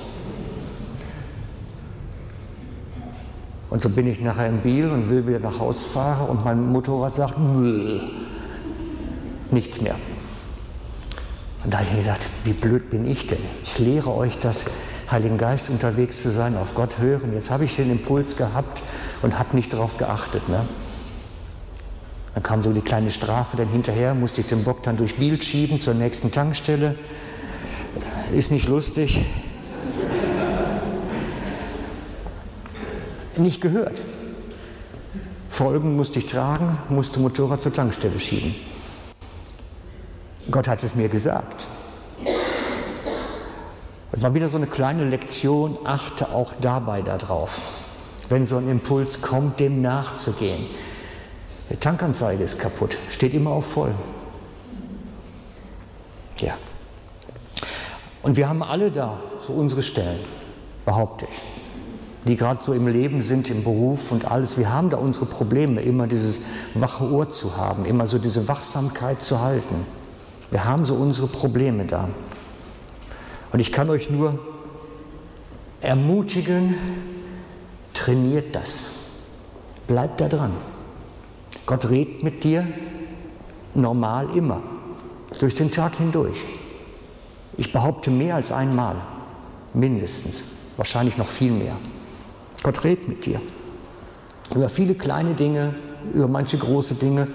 Und 3.70 3.80
so 3.80 3.88
bin 3.88 4.06
ich 4.06 4.20
nachher 4.20 4.48
im 4.48 4.58
Biel 4.58 4.90
und 4.90 5.08
will 5.08 5.26
wieder 5.26 5.38
nach 5.38 5.60
Hause 5.60 5.86
fahren 5.86 6.28
und 6.28 6.44
mein 6.44 6.68
Motorrad 6.68 7.14
sagt, 7.14 7.36
nichts 9.50 9.80
mehr. 9.80 9.94
Und 11.64 11.72
da 11.72 11.78
habe 11.78 11.88
ich 11.90 12.00
gedacht, 12.02 12.28
wie 12.44 12.52
blöd 12.52 12.90
bin 12.90 13.10
ich 13.10 13.26
denn? 13.26 13.40
Ich 13.64 13.78
lehre 13.78 14.14
euch 14.14 14.38
das 14.38 14.66
Heiligen 15.10 15.38
Geist 15.38 15.70
unterwegs 15.70 16.20
zu 16.20 16.30
sein, 16.30 16.54
auf 16.54 16.74
Gott 16.74 16.98
hören. 16.98 17.32
Jetzt 17.32 17.48
habe 17.48 17.64
ich 17.64 17.76
den 17.76 17.90
Impuls 17.90 18.36
gehabt 18.36 18.82
und 19.22 19.38
habe 19.38 19.56
nicht 19.56 19.72
darauf 19.72 19.96
geachtet. 19.96 20.50
Ne? 20.50 20.66
Dann 22.38 22.44
kam 22.44 22.62
so 22.62 22.72
die 22.72 22.82
kleine 22.82 23.10
Strafe 23.10 23.56
dann 23.56 23.66
hinterher, 23.66 24.14
musste 24.14 24.42
ich 24.42 24.46
den 24.46 24.62
Bock 24.62 24.84
dann 24.84 24.96
durch 24.96 25.16
Bild 25.16 25.42
schieben 25.42 25.80
zur 25.80 25.94
nächsten 25.94 26.30
Tankstelle. 26.30 26.94
Ist 28.32 28.52
nicht 28.52 28.68
lustig. 28.68 29.26
Nicht 33.36 33.60
gehört. 33.60 34.00
Folgen 35.48 35.96
musste 35.96 36.20
ich 36.20 36.26
tragen, 36.26 36.78
musste 36.88 37.18
Motorrad 37.18 37.60
zur 37.60 37.74
Tankstelle 37.74 38.20
schieben. 38.20 38.54
Gott 40.48 40.68
hat 40.68 40.84
es 40.84 40.94
mir 40.94 41.08
gesagt. 41.08 41.66
Es 44.12 44.22
war 44.22 44.32
wieder 44.32 44.48
so 44.48 44.58
eine 44.58 44.68
kleine 44.68 45.06
Lektion, 45.06 45.76
achte 45.82 46.28
auch 46.28 46.52
dabei 46.60 47.02
darauf, 47.02 47.60
wenn 48.28 48.46
so 48.46 48.58
ein 48.58 48.70
Impuls 48.70 49.22
kommt, 49.22 49.58
dem 49.58 49.82
nachzugehen. 49.82 50.66
Die 51.70 51.76
Tankanzeige 51.76 52.42
ist 52.42 52.58
kaputt, 52.58 52.98
steht 53.10 53.34
immer 53.34 53.50
auf 53.50 53.66
voll. 53.66 53.94
Ja. 56.38 56.54
Und 58.22 58.36
wir 58.36 58.48
haben 58.48 58.62
alle 58.62 58.90
da 58.90 59.20
so 59.46 59.52
unsere 59.52 59.82
Stellen, 59.82 60.20
behaupte 60.84 61.26
ich, 61.30 61.42
die 62.26 62.36
gerade 62.36 62.62
so 62.62 62.72
im 62.72 62.86
Leben 62.88 63.20
sind, 63.20 63.50
im 63.50 63.64
Beruf 63.64 64.12
und 64.12 64.30
alles. 64.30 64.56
Wir 64.56 64.72
haben 64.72 64.90
da 64.90 64.96
unsere 64.96 65.26
Probleme, 65.26 65.82
immer 65.82 66.06
dieses 66.06 66.40
wache 66.74 67.04
Ohr 67.04 67.30
zu 67.30 67.56
haben, 67.56 67.84
immer 67.84 68.06
so 68.06 68.18
diese 68.18 68.48
Wachsamkeit 68.48 69.22
zu 69.22 69.40
halten. 69.40 69.86
Wir 70.50 70.64
haben 70.64 70.84
so 70.84 70.94
unsere 70.94 71.26
Probleme 71.26 71.84
da. 71.84 72.08
Und 73.52 73.60
ich 73.60 73.72
kann 73.72 73.90
euch 73.90 74.10
nur 74.10 74.38
ermutigen, 75.80 76.74
trainiert 77.94 78.54
das. 78.54 78.84
Bleibt 79.86 80.20
da 80.20 80.28
dran. 80.28 80.52
Gott 81.68 81.90
redet 81.90 82.22
mit 82.22 82.44
dir 82.44 82.66
normal 83.74 84.34
immer, 84.34 84.62
durch 85.38 85.54
den 85.54 85.70
Tag 85.70 85.96
hindurch. 85.96 86.42
Ich 87.58 87.74
behaupte 87.74 88.10
mehr 88.10 88.36
als 88.36 88.50
einmal, 88.50 88.96
mindestens, 89.74 90.44
wahrscheinlich 90.78 91.18
noch 91.18 91.28
viel 91.28 91.52
mehr. 91.52 91.76
Gott 92.62 92.84
redet 92.84 93.06
mit 93.06 93.26
dir. 93.26 93.38
Über 94.54 94.70
viele 94.70 94.94
kleine 94.94 95.34
Dinge, 95.34 95.74
über 96.14 96.26
manche 96.26 96.56
große 96.56 96.94
Dinge 96.94 97.28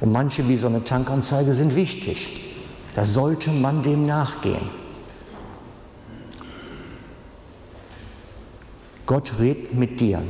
und 0.00 0.12
manche 0.12 0.46
wie 0.46 0.58
so 0.58 0.66
eine 0.66 0.84
Tankanzeige 0.84 1.54
sind 1.54 1.74
wichtig. 1.74 2.54
Da 2.94 3.06
sollte 3.06 3.50
man 3.50 3.82
dem 3.82 4.04
nachgehen. 4.04 4.68
Gott 9.06 9.32
redet 9.38 9.74
mit 9.74 10.00
dir. 10.00 10.20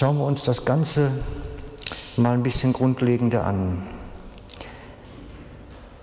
Schauen 0.00 0.16
wir 0.16 0.24
uns 0.24 0.42
das 0.42 0.64
Ganze 0.64 1.10
mal 2.16 2.32
ein 2.32 2.42
bisschen 2.42 2.72
grundlegender 2.72 3.44
an. 3.44 3.82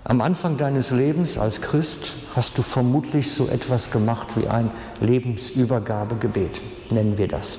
Am 0.04 0.20
Anfang 0.20 0.56
deines 0.56 0.92
Lebens 0.92 1.36
als 1.36 1.60
Christ 1.60 2.12
hast 2.36 2.56
du 2.56 2.62
vermutlich 2.62 3.32
so 3.32 3.48
etwas 3.48 3.90
gemacht 3.90 4.28
wie 4.36 4.46
ein 4.46 4.70
Lebensübergabegebet, 5.00 6.60
nennen 6.90 7.18
wir 7.18 7.26
das. 7.26 7.58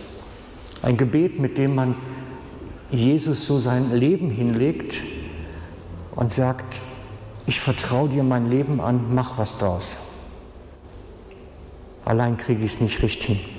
Ein 0.81 0.95
Gebet, 0.95 1.41
mit 1.41 1.57
dem 1.57 1.75
man 1.75 1.95
Jesus 2.89 3.45
so 3.45 3.59
sein 3.59 3.93
Leben 3.93 4.29
hinlegt 4.29 5.01
und 6.15 6.31
sagt, 6.31 6.79
ich 7.47 7.59
vertraue 7.59 8.07
dir 8.07 8.23
mein 8.23 8.49
Leben 8.49 8.79
an, 8.79 9.13
mach 9.13 9.37
was 9.37 9.57
draus. 9.57 9.97
Allein 12.05 12.37
kriege 12.37 12.63
ich 12.63 12.75
es 12.75 12.79
nicht 12.79 13.03
richtig 13.03 13.25
hin. 13.25 13.58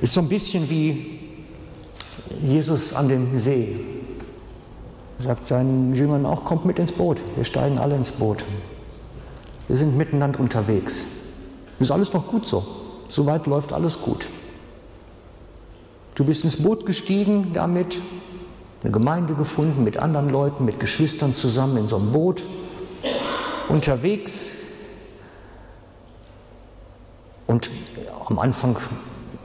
Ist 0.00 0.14
so 0.14 0.20
ein 0.20 0.28
bisschen 0.28 0.68
wie 0.68 1.20
Jesus 2.42 2.92
an 2.92 3.08
dem 3.08 3.38
See. 3.38 3.76
Er 5.18 5.24
sagt 5.24 5.46
seinen 5.46 5.94
Jüngern 5.94 6.26
auch, 6.26 6.44
kommt 6.44 6.64
mit 6.64 6.78
ins 6.78 6.92
Boot. 6.92 7.20
Wir 7.36 7.44
steigen 7.44 7.78
alle 7.78 7.94
ins 7.94 8.10
Boot. 8.10 8.44
Wir 9.68 9.76
sind 9.76 9.96
miteinander 9.96 10.40
unterwegs. 10.40 11.06
Ist 11.78 11.90
alles 11.90 12.12
noch 12.12 12.26
gut 12.26 12.46
so. 12.46 12.64
Soweit 13.08 13.46
läuft 13.46 13.72
alles 13.72 14.00
gut. 14.00 14.28
Du 16.14 16.24
bist 16.24 16.44
ins 16.44 16.62
Boot 16.62 16.86
gestiegen 16.86 17.52
damit, 17.52 18.00
eine 18.82 18.90
Gemeinde 18.90 19.34
gefunden 19.34 19.84
mit 19.84 19.96
anderen 19.96 20.28
Leuten, 20.28 20.64
mit 20.64 20.80
Geschwistern 20.80 21.34
zusammen 21.34 21.76
in 21.76 21.88
so 21.88 21.96
einem 21.96 22.12
Boot, 22.12 22.42
unterwegs, 23.68 24.48
und 27.46 27.70
am 28.26 28.38
Anfang 28.38 28.76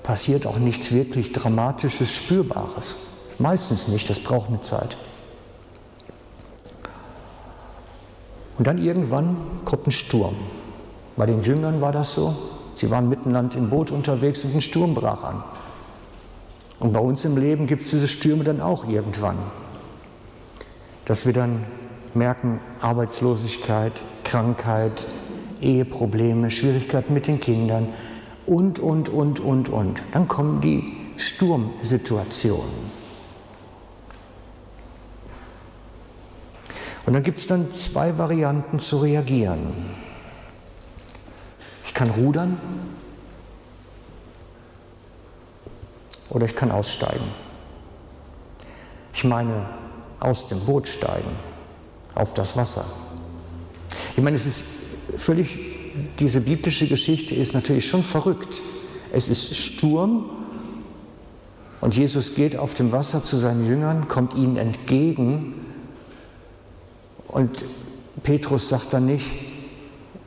passiert 0.08 0.48
auch 0.48 0.58
nichts 0.58 0.93
wirklich 0.93 1.34
Dramatisches, 1.34 2.15
Spürbares. 2.15 2.96
Meistens 3.39 3.89
nicht, 3.89 4.10
das 4.10 4.20
braucht 4.20 4.48
eine 4.48 4.62
Zeit. 4.62 4.96
Und 8.58 8.65
dann 8.65 8.78
irgendwann 8.78 9.36
kommt 9.65 9.86
ein 9.86 9.91
Sturm. 9.91 10.36
Bei 11.17 11.26
den 11.26 11.43
Jüngern 11.43 11.82
war 11.82 11.91
das 11.91 12.13
so. 12.13 12.34
Sie 12.74 12.89
waren 12.89 13.10
miteinander 13.10 13.58
im 13.58 13.70
Boot 13.70 13.91
unterwegs 13.91 14.46
und 14.46 14.56
ein 14.56 14.62
Sturm 14.62 14.96
brach 14.96 15.26
an. 15.26 15.43
Und 16.80 16.93
bei 16.93 17.02
uns 17.02 17.26
im 17.26 17.36
Leben 17.36 17.67
gibt 17.67 17.84
es 17.84 17.89
diese 17.89 18.08
Stürme 18.08 18.46
dann 18.46 18.62
auch 18.62 18.88
irgendwann. 18.88 19.38
Dass 21.04 21.26
wir 21.26 21.34
dann 21.34 21.65
merken, 22.13 22.62
Arbeitslosigkeit, 22.80 24.04
Krankheit, 24.24 25.06
Eheprobleme, 25.60 26.50
Schwierigkeiten 26.50 27.13
mit 27.13 27.28
den 27.28 27.41
Kindern 27.41 27.89
und, 28.48 28.80
und, 28.80 29.10
und, 29.10 29.40
und, 29.40 29.70
und. 29.70 30.02
Dann 30.12 30.28
kommen 30.28 30.62
die 30.62 30.98
Sturmsituationen. 31.18 32.98
Und 37.06 37.14
dann 37.14 37.24
gibt 37.24 37.40
es 37.40 37.48
dann 37.48 37.72
zwei 37.72 38.18
Varianten 38.18 38.80
zu 38.80 38.98
reagieren. 38.98 39.74
Ich 41.86 41.94
kann 41.94 42.10
rudern 42.10 42.58
oder 46.30 46.46
ich 46.46 46.56
kann 46.56 46.72
aussteigen. 46.72 47.24
Ich 49.14 49.24
meine, 49.24 49.68
aus 50.20 50.48
dem 50.48 50.60
Boot 50.60 50.88
steigen 50.88 51.32
auf 52.14 52.34
das 52.34 52.58
Wasser. 52.58 52.86
Ich 54.16 54.22
meine, 54.22 54.36
es 54.36 54.46
ist 54.46 54.64
völlig, 55.18 55.77
diese 56.20 56.42
biblische 56.42 56.88
Geschichte 56.88 57.36
ist 57.36 57.54
natürlich 57.54 57.88
schon 57.88 58.04
verrückt. 58.04 58.62
Es 59.12 59.28
ist 59.28 59.56
Sturm 59.56 60.26
und 61.82 61.96
Jesus 61.96 62.36
geht 62.36 62.58
auf 62.58 62.74
dem 62.74 62.92
Wasser 62.92 63.24
zu 63.24 63.38
seinen 63.38 63.68
Jüngern, 63.68 64.08
kommt 64.08 64.36
ihnen 64.36 64.58
entgegen 64.58 65.56
Und 67.28 67.66
Petrus 68.24 68.70
sagt 68.70 68.94
dann 68.94 69.06
nicht, 69.06 69.28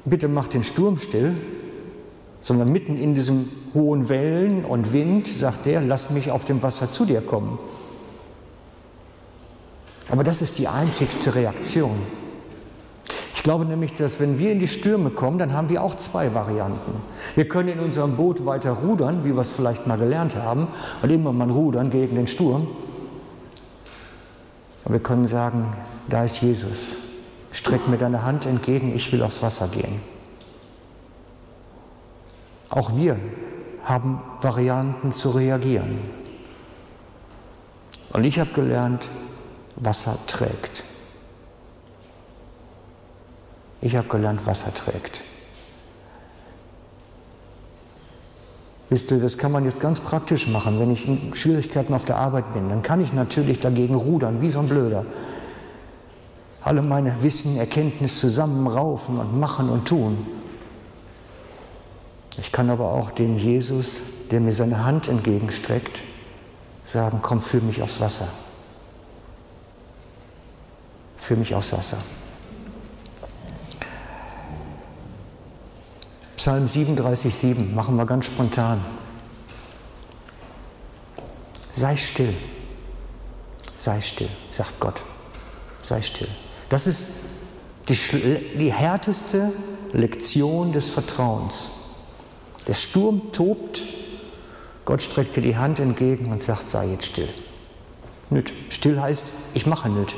bitte 0.05 0.29
mach 0.29 0.47
den 0.47 0.65
Sturm 0.65 0.99
still, 0.99 1.37
sondern 2.41 2.71
mitten 2.73 2.97
in 2.97 3.15
diesem 3.15 3.49
hohen 3.75 4.09
Wellen 4.09 4.65
und 4.65 4.93
Wind 4.93 5.29
sagt 5.29 5.67
er, 5.67 5.81
lass 5.81 6.11
mich 6.11 6.31
auf 6.31 6.45
dem 6.45 6.63
Wasser 6.63 6.91
zu 6.91 7.05
dir 7.05 7.21
kommen. 7.21 7.59
Aber 10.09 10.25
das 10.25 10.43
ist 10.43 10.59
die 10.59 10.69
einzigste 10.69 11.35
Reaktion. 11.35 11.99
Ich 13.41 13.45
glaube 13.45 13.65
nämlich, 13.65 13.95
dass 13.95 14.21
wenn 14.21 14.39
wir 14.39 14.53
in 14.53 14.61
die 14.61 14.69
Stürme 14.69 15.09
kommen, 15.09 15.39
dann 15.39 15.55
haben 15.55 15.71
wir 15.71 15.83
auch 15.83 15.95
zwei 15.95 16.35
Varianten. 16.35 16.93
Wir 17.35 17.49
können 17.49 17.71
in 17.71 17.81
unserem 17.81 18.15
Boot 18.15 18.45
weiter 18.45 18.73
rudern, 18.73 19.25
wie 19.25 19.33
wir 19.33 19.41
es 19.41 19.49
vielleicht 19.49 19.87
mal 19.87 19.97
gelernt 19.97 20.37
haben, 20.37 20.69
und 21.01 21.09
immer 21.09 21.33
mal 21.33 21.51
rudern 21.51 21.89
gegen 21.89 22.17
den 22.17 22.27
Sturm. 22.27 22.69
Aber 24.85 24.93
wir 24.93 25.03
können 25.03 25.27
sagen, 25.27 25.73
da 26.07 26.23
ist 26.23 26.43
Jesus. 26.43 26.99
Streck 27.51 27.89
mir 27.89 27.97
deine 27.97 28.25
Hand 28.25 28.45
entgegen, 28.45 28.95
ich 28.95 29.11
will 29.11 29.23
aufs 29.23 29.41
Wasser 29.41 29.69
gehen. 29.69 30.03
Auch 32.69 32.95
wir 32.95 33.19
haben 33.85 34.21
Varianten 34.43 35.13
zu 35.13 35.31
reagieren. 35.31 35.99
Und 38.13 38.25
ich 38.25 38.39
habe 38.39 38.51
gelernt, 38.53 39.09
Wasser 39.77 40.19
trägt. 40.27 40.85
Ich 43.83 43.97
habe 43.97 44.09
gelernt, 44.09 44.47
Wasser 44.47 44.75
trägt. 44.75 45.23
Wisst 48.91 49.11
ihr, 49.13 49.19
das 49.19 49.39
kann 49.39 49.53
man 49.53 49.65
jetzt 49.65 49.81
ganz 49.81 50.01
praktisch 50.01 50.49
machen. 50.49 50.81
Wenn 50.81 50.91
ich 50.91 51.07
in 51.07 51.35
Schwierigkeiten 51.35 51.95
auf 51.95 52.05
der 52.05 52.17
Arbeit 52.17 52.53
bin, 52.53 52.69
dann 52.69 52.83
kann 52.83 53.01
ich 53.01 53.13
natürlich 53.13 53.61
dagegen 53.61 53.95
rudern, 53.95 54.43
wie 54.43 54.51
so 54.51 54.59
ein 54.59 54.69
Blöder. 54.69 55.07
Alle 56.63 56.83
meine 56.83 57.23
Wissen, 57.23 57.57
Erkenntnis 57.57 58.19
zusammenraufen 58.19 59.19
und 59.19 59.39
machen 59.39 59.71
und 59.71 59.87
tun. 59.87 60.27
Ich 62.39 62.51
kann 62.53 62.69
aber 62.69 62.93
auch 62.93 63.13
den 63.13 63.39
Jesus, 63.39 64.01
der 64.31 64.41
mir 64.41 64.53
seine 64.53 64.85
Hand 64.85 65.09
entgegenstreckt, 65.09 66.01
sagen, 66.83 67.21
komm, 67.23 67.41
führ 67.41 67.63
mich 67.63 67.83
aufs 67.83 68.01
Wasser. 68.01 68.27
Führ 71.17 71.37
mich 71.37 71.55
aufs 71.55 71.73
Wasser. 71.73 71.99
Psalm 76.41 76.65
37,7 76.65 77.75
machen 77.75 77.97
wir 77.97 78.07
ganz 78.07 78.25
spontan. 78.25 78.81
Sei 81.75 81.99
still, 81.99 82.33
sei 83.77 84.01
still, 84.01 84.31
sagt 84.51 84.81
Gott, 84.81 85.03
sei 85.83 86.01
still. 86.01 86.29
Das 86.71 86.87
ist 86.87 87.09
die, 87.91 88.57
die 88.59 88.73
härteste 88.73 89.53
Lektion 89.93 90.73
des 90.73 90.89
Vertrauens. 90.89 91.69
Der 92.67 92.73
Sturm 92.73 93.33
tobt, 93.33 93.83
Gott 94.87 95.03
streckt 95.03 95.37
dir 95.37 95.43
die 95.43 95.59
Hand 95.59 95.79
entgegen 95.79 96.33
und 96.33 96.41
sagt, 96.41 96.71
sei 96.71 96.87
jetzt 96.87 97.05
still. 97.05 97.29
Nüt. 98.31 98.51
Still 98.71 98.99
heißt, 98.99 99.31
ich 99.53 99.67
mache 99.67 99.91
nüt. 99.91 100.17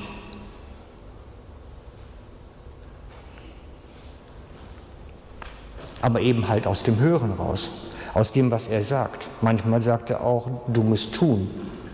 Aber 6.03 6.21
eben 6.21 6.49
halt 6.49 6.67
aus 6.67 6.83
dem 6.83 6.99
Hören 6.99 7.33
raus, 7.33 7.71
aus 8.13 8.33
dem, 8.33 8.51
was 8.51 8.69
er 8.69 8.83
sagt. 8.83 9.29
Manchmal 9.41 9.81
sagt 9.81 10.11
er 10.11 10.23
auch, 10.23 10.49
du 10.67 10.83
musst 10.83 11.15
tun, 11.15 11.49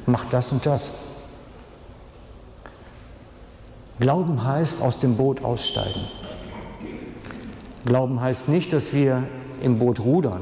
mach 0.07 0.25
das 0.31 0.51
und 0.51 0.67
das. 0.67 1.05
Glauben 4.01 4.45
heißt 4.45 4.81
aus 4.81 4.99
dem 4.99 5.17
Boot 5.17 5.45
aussteigen. 5.45 6.01
Glauben 7.85 8.21
heißt 8.21 8.49
nicht, 8.49 8.73
dass 8.73 8.93
wir 8.93 9.25
im 9.61 9.79
Boot 9.79 10.01
rudern. 10.01 10.41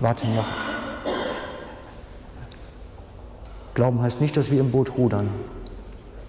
Warte 0.00 0.26
noch. 0.26 0.44
Glauben 3.74 4.02
heißt 4.02 4.20
nicht, 4.20 4.36
dass 4.36 4.50
wir 4.50 4.60
im 4.60 4.72
Boot 4.72 4.96
rudern, 4.96 5.30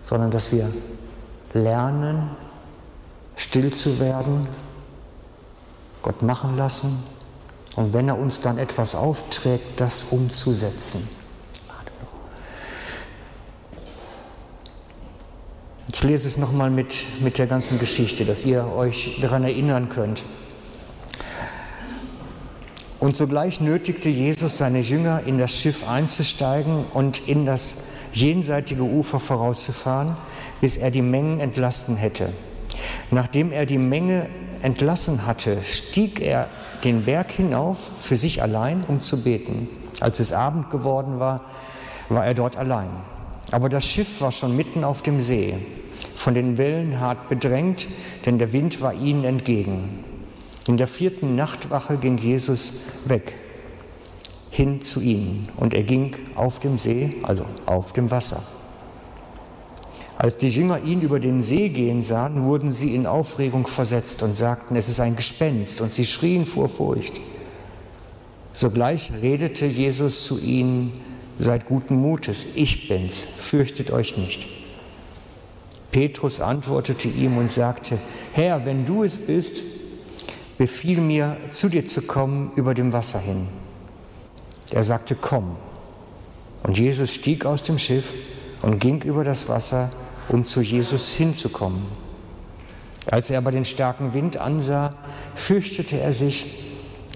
sondern 0.03 0.29
dass 0.29 0.51
wir 0.51 0.71
lernen, 1.53 2.29
still 3.35 3.71
zu 3.71 3.99
werden 3.99 4.47
Gott 6.01 6.21
machen 6.21 6.57
lassen 6.57 7.03
und 7.75 7.93
wenn 7.93 8.07
er 8.07 8.17
uns 8.17 8.41
dann 8.41 8.57
etwas 8.57 8.95
aufträgt, 8.95 9.79
das 9.79 10.05
umzusetzen. 10.11 11.07
Ich 15.91 16.03
lese 16.03 16.27
es 16.27 16.37
nochmal 16.37 16.69
mit, 16.69 17.05
mit 17.19 17.37
der 17.37 17.47
ganzen 17.47 17.77
Geschichte, 17.77 18.23
dass 18.23 18.45
ihr 18.45 18.65
euch 18.65 19.19
daran 19.21 19.43
erinnern 19.43 19.89
könnt. 19.89 20.23
Und 22.99 23.15
sogleich 23.15 23.59
nötigte 23.59 24.09
Jesus 24.09 24.57
seine 24.57 24.79
Jünger, 24.79 25.23
in 25.25 25.37
das 25.37 25.51
Schiff 25.51 25.87
einzusteigen 25.87 26.85
und 26.93 27.27
in 27.27 27.45
das 27.45 27.75
jenseitige 28.13 28.83
Ufer 28.83 29.19
vorauszufahren, 29.19 30.15
bis 30.61 30.77
er 30.77 30.91
die 30.91 31.01
Mengen 31.01 31.39
entlasten 31.39 31.95
hätte. 31.95 32.33
Nachdem 33.11 33.51
er 33.51 33.65
die 33.65 33.77
Menge 33.77 34.29
entlassen 34.61 35.25
hatte, 35.25 35.57
stieg 35.63 36.21
er 36.21 36.47
den 36.83 37.05
Berg 37.05 37.31
hinauf 37.31 37.77
für 38.01 38.17
sich 38.17 38.41
allein, 38.41 38.83
um 38.87 38.99
zu 38.99 39.23
beten. 39.23 39.67
Als 39.99 40.19
es 40.19 40.31
Abend 40.31 40.69
geworden 40.69 41.19
war, 41.19 41.41
war 42.09 42.25
er 42.25 42.33
dort 42.33 42.57
allein. 42.57 42.89
Aber 43.51 43.69
das 43.69 43.85
Schiff 43.85 44.21
war 44.21 44.31
schon 44.31 44.55
mitten 44.55 44.83
auf 44.83 45.01
dem 45.01 45.21
See, 45.21 45.57
von 46.15 46.33
den 46.33 46.57
Wellen 46.57 46.99
hart 46.99 47.29
bedrängt, 47.29 47.87
denn 48.25 48.37
der 48.37 48.53
Wind 48.53 48.81
war 48.81 48.93
ihnen 48.93 49.23
entgegen. 49.23 50.03
In 50.67 50.77
der 50.77 50.87
vierten 50.87 51.35
Nachtwache 51.35 51.97
ging 51.97 52.17
Jesus 52.17 52.83
weg, 53.05 53.35
hin 54.51 54.81
zu 54.81 55.01
ihnen, 55.01 55.49
und 55.57 55.73
er 55.73 55.83
ging 55.83 56.15
auf 56.35 56.59
dem 56.59 56.77
See, 56.77 57.15
also 57.23 57.45
auf 57.65 57.93
dem 57.93 58.11
Wasser. 58.11 58.43
Als 60.19 60.35
die 60.35 60.49
Jünger 60.49 60.83
ihn 60.83 60.99
über 60.99 61.21
den 61.21 61.41
See 61.41 61.69
gehen 61.69 62.03
sahen, 62.03 62.43
wurden 62.43 62.73
sie 62.73 62.93
in 62.93 63.07
Aufregung 63.07 63.67
versetzt 63.67 64.21
und 64.21 64.35
sagten, 64.35 64.75
es 64.75 64.89
ist 64.89 64.99
ein 64.99 65.15
Gespenst, 65.15 65.79
und 65.79 65.93
sie 65.93 66.05
schrien 66.05 66.45
vor 66.45 66.67
Furcht. 66.67 67.21
Sogleich 68.51 69.13
redete 69.21 69.65
Jesus 69.65 70.25
zu 70.25 70.37
ihnen, 70.37 70.91
seid 71.39 71.65
guten 71.65 71.95
Mutes, 71.95 72.47
ich 72.55 72.89
bin's, 72.89 73.25
fürchtet 73.37 73.91
euch 73.91 74.17
nicht. 74.17 74.45
Petrus 75.93 76.41
antwortete 76.41 77.07
ihm 77.07 77.37
und 77.37 77.49
sagte, 77.49 77.97
Herr, 78.33 78.65
wenn 78.65 78.85
du 78.85 79.05
es 79.05 79.25
bist, 79.25 79.61
befiehl 80.57 80.99
mir, 80.99 81.37
zu 81.49 81.69
dir 81.69 81.85
zu 81.85 82.01
kommen 82.01 82.51
über 82.57 82.73
dem 82.73 82.91
Wasser 82.91 83.19
hin. 83.19 83.47
Er 84.71 84.83
sagte, 84.83 85.15
komm. 85.15 85.55
Und 86.63 86.77
Jesus 86.77 87.13
stieg 87.13 87.45
aus 87.45 87.63
dem 87.63 87.79
Schiff 87.79 88.13
und 88.61 88.79
ging 88.79 89.01
über 89.03 89.23
das 89.23 89.47
Wasser, 89.47 89.89
um 90.29 90.45
zu 90.45 90.61
Jesus 90.61 91.09
hinzukommen. 91.09 91.81
Als 93.11 93.29
er 93.29 93.39
aber 93.39 93.51
den 93.51 93.65
starken 93.65 94.13
Wind 94.13 94.37
ansah, 94.37 94.95
fürchtete 95.35 95.99
er 95.99 96.13
sich 96.13 96.63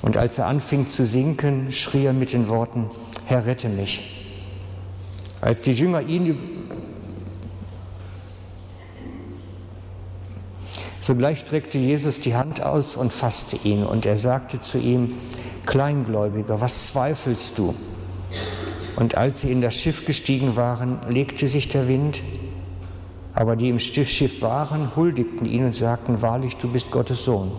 und 0.02 0.18
als 0.18 0.38
er 0.38 0.48
anfing 0.48 0.88
zu 0.88 1.06
sinken, 1.06 1.72
schrie 1.72 2.06
er 2.06 2.14
mit 2.14 2.34
den 2.34 2.50
Worten, 2.50 2.90
Herr, 3.26 3.46
rette 3.46 3.70
mich. 3.70 4.26
Als 5.40 5.62
die 5.62 5.74
Jünger 5.74 6.02
ihn 6.02 6.38
Sogleich 11.00 11.40
streckte 11.40 11.78
Jesus 11.78 12.22
die 12.22 12.34
Hand 12.34 12.62
aus 12.62 12.96
und 12.96 13.12
fasste 13.12 13.58
ihn 13.66 13.84
und 13.84 14.06
er 14.06 14.16
sagte 14.16 14.60
zu 14.60 14.78
ihm, 14.78 15.18
Kleingläubiger, 15.66 16.62
was 16.62 16.88
zweifelst 16.88 17.58
du? 17.58 17.76
Und 18.96 19.16
als 19.16 19.42
sie 19.42 19.52
in 19.52 19.60
das 19.60 19.76
Schiff 19.76 20.06
gestiegen 20.06 20.56
waren, 20.56 21.00
legte 21.10 21.50
sich 21.50 21.68
der 21.68 21.90
Wind 21.90 22.22
aber 23.36 23.56
die 23.56 23.70
im 23.70 23.80
Schiff 23.80 24.42
waren, 24.42 24.96
huldigten 24.96 25.46
ihn 25.46 25.66
und 25.66 25.76
sagten, 25.76 26.22
wahrlich, 26.22 26.58
du 26.58 26.72
bist 26.72 26.92
Gottes 26.92 27.24
Sohn. 27.24 27.52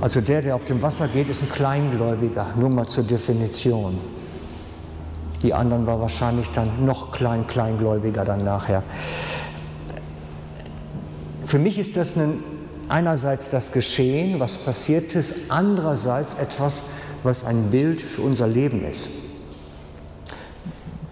Also 0.00 0.20
der, 0.20 0.42
der 0.42 0.54
auf 0.54 0.66
dem 0.66 0.82
Wasser 0.82 1.08
geht, 1.08 1.30
ist 1.30 1.42
ein 1.42 1.48
Kleingläubiger, 1.48 2.48
nur 2.56 2.68
mal 2.68 2.86
zur 2.86 3.04
Definition. 3.04 3.98
Die 5.42 5.54
anderen 5.54 5.86
war 5.86 6.00
wahrscheinlich 6.00 6.48
dann 6.54 6.84
noch 6.84 7.12
klein, 7.12 7.46
Kleingläubiger 7.46 8.24
dann 8.24 8.44
nachher. 8.44 8.82
Für 11.44 11.58
mich 11.58 11.78
ist 11.78 11.96
das 11.96 12.16
ein, 12.16 12.42
einerseits 12.88 13.48
das 13.48 13.72
Geschehen, 13.72 14.40
was 14.40 14.56
passiert 14.58 15.14
ist, 15.14 15.50
andererseits 15.50 16.34
etwas, 16.34 16.82
was 17.22 17.44
ein 17.44 17.70
Bild 17.70 18.02
für 18.02 18.22
unser 18.22 18.46
Leben 18.46 18.84
ist. 18.84 19.08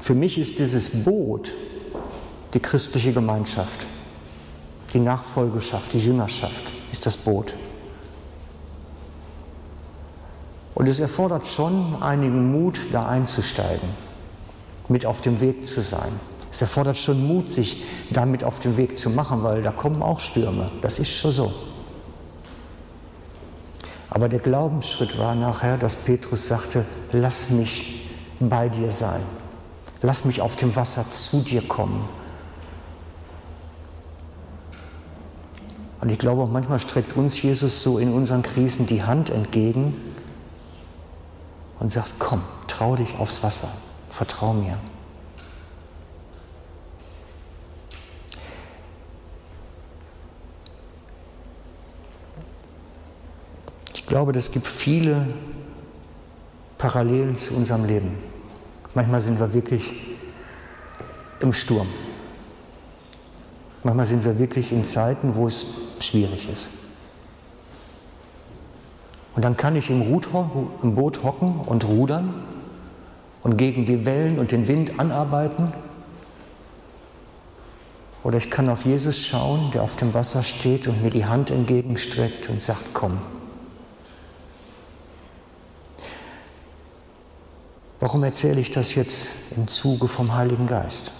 Für 0.04 0.14
mich 0.14 0.36
ist 0.36 0.58
dieses 0.58 1.02
Boot 1.02 1.54
die 2.52 2.60
christliche 2.60 3.14
Gemeinschaft, 3.14 3.86
die 4.92 5.00
Nachfolgeschaft, 5.00 5.94
die 5.94 5.98
Jüngerschaft 5.98 6.62
ist 6.92 7.06
das 7.06 7.16
Boot. 7.16 7.54
Und 10.74 10.88
es 10.88 11.00
erfordert 11.00 11.46
schon 11.46 12.02
einigen 12.02 12.52
Mut, 12.52 12.80
da 12.92 13.08
einzusteigen, 13.08 13.88
mit 14.90 15.06
auf 15.06 15.22
dem 15.22 15.40
Weg 15.40 15.66
zu 15.66 15.80
sein, 15.80 16.12
Es 16.50 16.60
erfordert 16.60 16.98
schon 16.98 17.26
Mut, 17.26 17.48
sich 17.48 17.82
damit 18.10 18.44
auf 18.44 18.60
den 18.60 18.76
Weg 18.76 18.98
zu 18.98 19.08
machen, 19.08 19.42
weil 19.42 19.62
da 19.62 19.72
kommen 19.72 20.02
auch 20.02 20.20
Stürme. 20.20 20.70
Das 20.82 20.98
ist 20.98 21.16
schon 21.16 21.32
so. 21.32 21.50
Aber 24.10 24.28
der 24.28 24.40
Glaubensschritt 24.40 25.18
war 25.18 25.34
nachher, 25.34 25.78
dass 25.78 25.96
Petrus 25.96 26.46
sagte, 26.46 26.84
lass 27.12 27.48
mich 27.48 28.06
bei 28.38 28.68
dir 28.68 28.90
sein. 28.90 29.22
Lass 30.04 30.26
mich 30.26 30.42
auf 30.42 30.54
dem 30.56 30.76
Wasser 30.76 31.10
zu 31.10 31.40
dir 31.40 31.62
kommen. 31.62 32.06
Und 36.02 36.10
ich 36.10 36.18
glaube, 36.18 36.46
manchmal 36.46 36.78
streckt 36.78 37.16
uns 37.16 37.40
Jesus 37.40 37.80
so 37.80 37.96
in 37.98 38.12
unseren 38.12 38.42
Krisen 38.42 38.84
die 38.84 39.02
Hand 39.02 39.30
entgegen 39.30 39.98
und 41.80 41.90
sagt, 41.90 42.16
komm, 42.18 42.42
trau 42.68 42.96
dich 42.96 43.16
aufs 43.18 43.42
Wasser, 43.42 43.68
vertrau 44.10 44.52
mir. 44.52 44.76
Ich 53.94 54.04
glaube, 54.04 54.32
es 54.36 54.52
gibt 54.52 54.66
viele 54.66 55.28
Parallelen 56.76 57.38
zu 57.38 57.54
unserem 57.54 57.86
Leben. 57.86 58.33
Manchmal 58.94 59.20
sind 59.20 59.40
wir 59.40 59.52
wirklich 59.52 59.92
im 61.40 61.52
Sturm. 61.52 61.88
Manchmal 63.82 64.06
sind 64.06 64.24
wir 64.24 64.38
wirklich 64.38 64.72
in 64.72 64.84
Zeiten, 64.84 65.34
wo 65.34 65.46
es 65.46 65.66
schwierig 66.00 66.48
ist. 66.50 66.70
Und 69.34 69.44
dann 69.44 69.56
kann 69.56 69.74
ich 69.76 69.90
im, 69.90 70.00
im 70.02 70.94
Boot 70.94 71.22
hocken 71.22 71.60
und 71.66 71.84
rudern 71.86 72.34
und 73.42 73.56
gegen 73.56 73.84
die 73.84 74.06
Wellen 74.06 74.38
und 74.38 74.52
den 74.52 74.68
Wind 74.68 74.98
anarbeiten. 74.98 75.72
Oder 78.22 78.38
ich 78.38 78.50
kann 78.50 78.70
auf 78.70 78.84
Jesus 78.86 79.18
schauen, 79.18 79.70
der 79.74 79.82
auf 79.82 79.96
dem 79.96 80.14
Wasser 80.14 80.42
steht 80.42 80.86
und 80.86 81.02
mir 81.02 81.10
die 81.10 81.26
Hand 81.26 81.50
entgegenstreckt 81.50 82.48
und 82.48 82.62
sagt, 82.62 82.94
komm, 82.94 83.18
Warum 88.04 88.22
erzähle 88.22 88.60
ich 88.60 88.70
das 88.70 88.94
jetzt 88.96 89.28
im 89.56 89.66
Zuge 89.66 90.08
vom 90.08 90.34
Heiligen 90.34 90.66
Geist? 90.66 91.10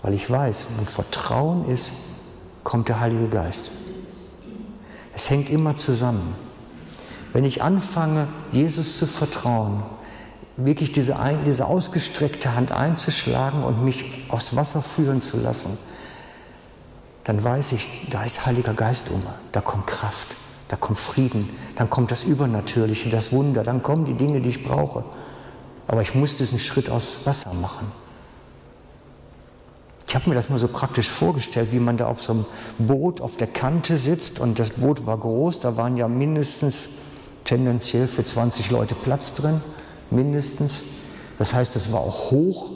Weil 0.00 0.14
ich 0.14 0.30
weiß, 0.30 0.68
wo 0.78 0.86
Vertrauen 0.86 1.68
ist, 1.68 1.92
kommt 2.62 2.88
der 2.88 3.00
Heilige 3.00 3.28
Geist. 3.28 3.72
Es 5.14 5.28
hängt 5.28 5.50
immer 5.50 5.76
zusammen. 5.76 6.34
Wenn 7.34 7.44
ich 7.44 7.60
anfange, 7.60 8.28
Jesus 8.52 8.96
zu 8.96 9.04
vertrauen, 9.04 9.82
wirklich 10.56 10.92
diese, 10.92 11.18
diese 11.44 11.66
ausgestreckte 11.66 12.54
Hand 12.54 12.72
einzuschlagen 12.72 13.64
und 13.64 13.84
mich 13.84 14.24
aufs 14.30 14.56
Wasser 14.56 14.80
führen 14.80 15.20
zu 15.20 15.36
lassen, 15.36 15.76
dann 17.24 17.44
weiß 17.44 17.72
ich, 17.72 18.08
da 18.08 18.24
ist 18.24 18.46
Heiliger 18.46 18.72
Geist 18.72 19.10
um, 19.10 19.22
da 19.52 19.60
kommt 19.60 19.86
Kraft. 19.86 20.28
Da 20.68 20.76
kommt 20.76 20.98
Frieden, 20.98 21.48
dann 21.76 21.90
kommt 21.90 22.10
das 22.10 22.24
Übernatürliche, 22.24 23.10
das 23.10 23.32
Wunder, 23.32 23.64
dann 23.64 23.82
kommen 23.82 24.04
die 24.06 24.14
Dinge, 24.14 24.40
die 24.40 24.48
ich 24.48 24.64
brauche. 24.64 25.04
Aber 25.86 26.00
ich 26.00 26.14
muss 26.14 26.36
diesen 26.36 26.58
Schritt 26.58 26.88
aus 26.88 27.18
Wasser 27.24 27.52
machen. 27.54 27.92
Ich 30.06 30.14
habe 30.14 30.28
mir 30.28 30.36
das 30.36 30.48
mal 30.48 30.58
so 30.58 30.68
praktisch 30.68 31.08
vorgestellt, 31.08 31.72
wie 31.72 31.80
man 31.80 31.96
da 31.96 32.06
auf 32.06 32.22
so 32.22 32.32
einem 32.32 32.44
Boot 32.78 33.20
auf 33.20 33.36
der 33.36 33.48
Kante 33.48 33.96
sitzt 33.96 34.38
und 34.38 34.58
das 34.58 34.70
Boot 34.70 35.06
war 35.06 35.18
groß, 35.18 35.60
da 35.60 35.76
waren 35.76 35.96
ja 35.96 36.08
mindestens 36.08 36.88
tendenziell 37.44 38.06
für 38.06 38.24
20 38.24 38.70
Leute 38.70 38.94
Platz 38.94 39.34
drin, 39.34 39.60
mindestens. 40.10 40.82
Das 41.38 41.52
heißt, 41.52 41.74
es 41.76 41.92
war 41.92 42.00
auch 42.00 42.30
hoch 42.30 42.70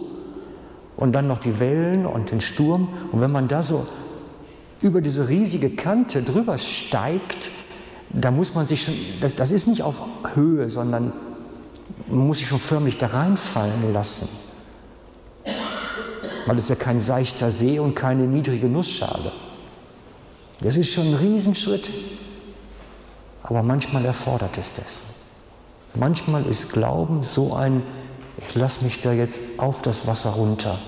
und 0.96 1.12
dann 1.12 1.28
noch 1.28 1.38
die 1.38 1.60
Wellen 1.60 2.06
und 2.06 2.30
den 2.30 2.40
Sturm. 2.40 2.88
Und 3.12 3.20
wenn 3.20 3.30
man 3.30 3.48
da 3.48 3.62
so 3.62 3.86
über 4.80 5.00
diese 5.00 5.28
riesige 5.28 5.70
Kante 5.70 6.22
drüber 6.22 6.58
steigt, 6.58 7.50
da 8.10 8.30
muss 8.30 8.54
man 8.54 8.66
sich 8.66 8.82
schon, 8.82 8.94
das, 9.20 9.36
das 9.36 9.50
ist 9.50 9.66
nicht 9.66 9.82
auf 9.82 10.00
Höhe, 10.34 10.68
sondern 10.68 11.12
man 12.06 12.26
muss 12.26 12.38
sich 12.38 12.48
schon 12.48 12.58
förmlich 12.58 12.98
da 12.98 13.08
reinfallen 13.08 13.92
lassen. 13.92 14.28
Weil 16.46 16.56
es 16.56 16.68
ja 16.68 16.74
kein 16.74 17.00
seichter 17.00 17.50
See 17.50 17.78
und 17.78 17.94
keine 17.94 18.26
niedrige 18.26 18.68
Nussschale. 18.68 19.32
Das 20.60 20.76
ist 20.76 20.90
schon 20.90 21.08
ein 21.08 21.14
Riesenschritt. 21.14 21.92
Aber 23.42 23.62
manchmal 23.62 24.04
erfordert 24.04 24.56
es 24.58 24.72
das. 24.74 25.02
Manchmal 25.94 26.44
ist 26.46 26.72
Glauben 26.72 27.22
so 27.22 27.54
ein, 27.54 27.82
ich 28.38 28.54
lasse 28.54 28.84
mich 28.84 29.00
da 29.02 29.12
jetzt 29.12 29.40
auf 29.58 29.82
das 29.82 30.06
Wasser 30.06 30.30
runter. 30.30 30.78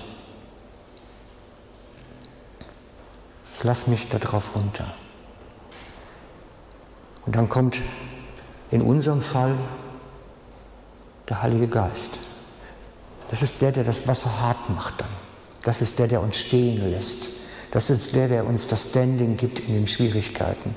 Ich 3.57 3.63
lasse 3.63 3.89
mich 3.89 4.09
da 4.09 4.17
drauf 4.17 4.55
runter. 4.55 4.93
Und 7.25 7.35
dann 7.35 7.49
kommt 7.49 7.81
in 8.71 8.81
unserem 8.81 9.21
Fall 9.21 9.55
der 11.29 11.41
Heilige 11.41 11.67
Geist. 11.67 12.11
Das 13.29 13.41
ist 13.41 13.61
der, 13.61 13.71
der 13.71 13.83
das 13.83 14.07
Wasser 14.07 14.41
hart 14.41 14.69
macht 14.69 14.99
dann. 14.99 15.09
Das 15.63 15.81
ist 15.81 15.99
der, 15.99 16.07
der 16.07 16.21
uns 16.21 16.37
stehen 16.37 16.91
lässt. 16.91 17.29
Das 17.71 17.89
ist 17.89 18.15
der, 18.15 18.27
der 18.27 18.45
uns 18.45 18.67
das 18.67 18.89
Standing 18.89 19.37
gibt 19.37 19.59
in 19.59 19.73
den 19.73 19.87
Schwierigkeiten. 19.87 20.75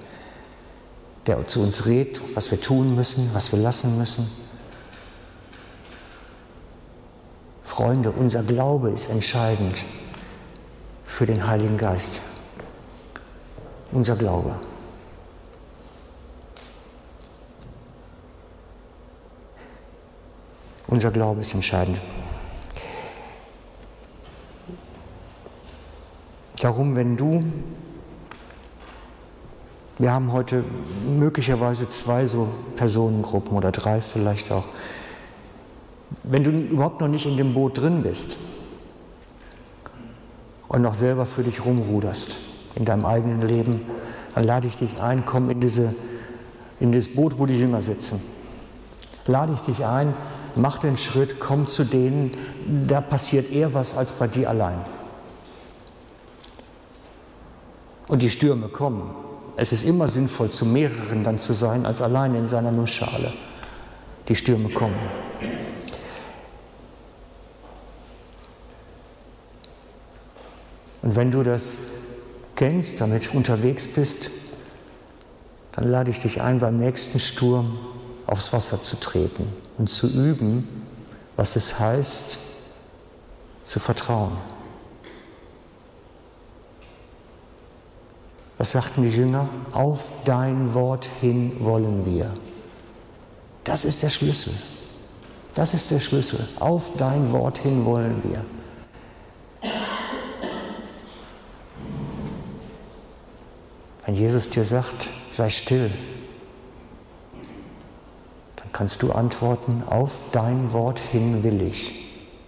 Der 1.27 1.45
zu 1.47 1.61
uns 1.61 1.87
redet, 1.87 2.21
was 2.35 2.51
wir 2.51 2.61
tun 2.61 2.95
müssen, 2.95 3.31
was 3.33 3.51
wir 3.51 3.59
lassen 3.59 3.99
müssen. 3.99 4.31
Freunde, 7.63 8.13
unser 8.13 8.43
Glaube 8.43 8.91
ist 8.91 9.11
entscheidend 9.11 9.85
für 11.05 11.27
den 11.27 11.47
Heiligen 11.47 11.79
Geist. 11.79 12.21
Unser 13.91 14.15
Glaube. 14.15 14.55
Unser 20.87 21.11
Glaube 21.11 21.41
ist 21.41 21.55
entscheidend. 21.55 21.99
Darum, 26.61 26.97
wenn 26.97 27.17
du, 27.17 27.45
wir 29.99 30.13
haben 30.13 30.33
heute 30.33 30.65
möglicherweise 31.07 31.89
zwei 31.89 32.27
so 32.27 32.49
Personengruppen 32.77 33.57
oder 33.57 33.73
drei 33.73 34.01
vielleicht 34.01 34.51
auch, 34.51 34.65
wenn 36.23 36.45
du 36.45 36.51
überhaupt 36.51 37.01
noch 37.01 37.09
nicht 37.09 37.27
in 37.27 37.37
dem 37.37 37.55
Boot 37.55 37.79
drin 37.79 38.03
bist 38.03 38.37
und 40.69 40.83
noch 40.83 40.95
selber 40.95 41.27
für 41.27 41.43
dich 41.43 41.65
rumruderst 41.65 42.37
in 42.77 42.85
deinem 42.85 43.05
eigenen 43.05 43.43
Leben, 43.43 43.81
dann 44.35 44.45
lade 44.45 44.67
ich 44.67 44.77
dich 44.77 45.01
ein, 45.01 45.25
komm 45.25 45.51
in, 45.51 45.61
diese, 45.61 45.95
in 46.81 46.93
das 46.93 47.09
Boot, 47.09 47.39
wo 47.39 47.47
die 47.47 47.59
Jünger 47.59 47.81
sitzen. 47.81 48.21
Lade 49.27 49.53
ich 49.53 49.61
dich 49.61 49.85
ein, 49.85 50.15
mach 50.57 50.79
den 50.79 50.97
Schritt, 50.97 51.41
komm 51.41 51.67
zu 51.67 51.85
denen, 51.85 52.37
da 52.87 53.01
passiert 53.01 53.51
eher 53.51 53.75
was 53.75 53.97
als 53.97 54.13
bei 54.13 54.27
dir 54.27 54.49
allein. 54.49 54.79
Und 58.09 58.23
die 58.23 58.31
Stürme 58.31 58.69
kommen. 58.69 59.15
Es 59.57 59.73
ist 59.73 59.85
immer 59.85 60.09
sinnvoll, 60.09 60.51
zu 60.51 60.67
mehreren 60.67 61.25
dann 61.25 61.39
zu 61.39 61.53
sein, 61.53 61.87
als 61.87 62.03
allein 62.03 62.35
in 62.35 62.47
seiner 62.47 62.73
Nussschale. 62.73 63.33
Die 64.29 64.37
Stürme 64.37 64.69
kommen. 64.69 64.99
Und 71.03 71.17
wenn 71.17 71.31
du 71.31 71.43
das 71.43 71.79
kennst, 72.57 73.01
damit 73.01 73.35
unterwegs 73.35 73.87
bist, 73.87 74.31
dann 75.73 75.89
lade 75.89 76.11
ich 76.11 76.21
dich 76.21 76.41
ein, 76.41 76.59
beim 76.61 76.77
nächsten 76.77 77.21
Sturm 77.21 77.79
aufs 78.27 78.53
Wasser 78.53 78.81
zu 78.81 78.97
treten 78.97 79.64
und 79.79 79.89
zu 79.89 80.07
üben, 80.07 80.87
was 81.37 81.57
es 81.57 81.79
heißt, 81.79 82.39
zu 83.65 83.81
vertrauen. 83.81 84.37
Was 88.59 88.71
sagten 88.71 89.03
die 89.03 89.11
Jünger? 89.11 89.49
Auf 89.73 90.11
dein 90.25 90.75
Wort 90.75 91.09
hin 91.21 91.57
wollen 91.61 92.07
wir. 92.07 92.31
Das 93.65 93.85
ist 93.85 94.03
der 94.03 94.11
Schlüssel. 94.11 94.55
Das 95.55 95.75
ist 95.75 95.91
der 95.91 96.01
Schlüssel. 96.01 96.47
Auf 96.61 96.93
dein 96.97 97.33
Wort 97.33 97.59
hin 97.59 97.85
wollen 97.85 98.23
wir. 98.25 98.45
Wenn 104.07 104.15
Jesus 104.15 104.51
dir 104.51 104.65
sagt, 104.65 105.09
sei 105.31 105.49
still, 105.49 105.91
kannst 108.75 109.03
du 109.03 109.13
antworten, 109.13 109.83
auf 109.89 110.19
dein 110.33 110.75
Wort 110.75 110.99
hin 110.99 111.43
will 111.43 111.63
ich 111.63 111.93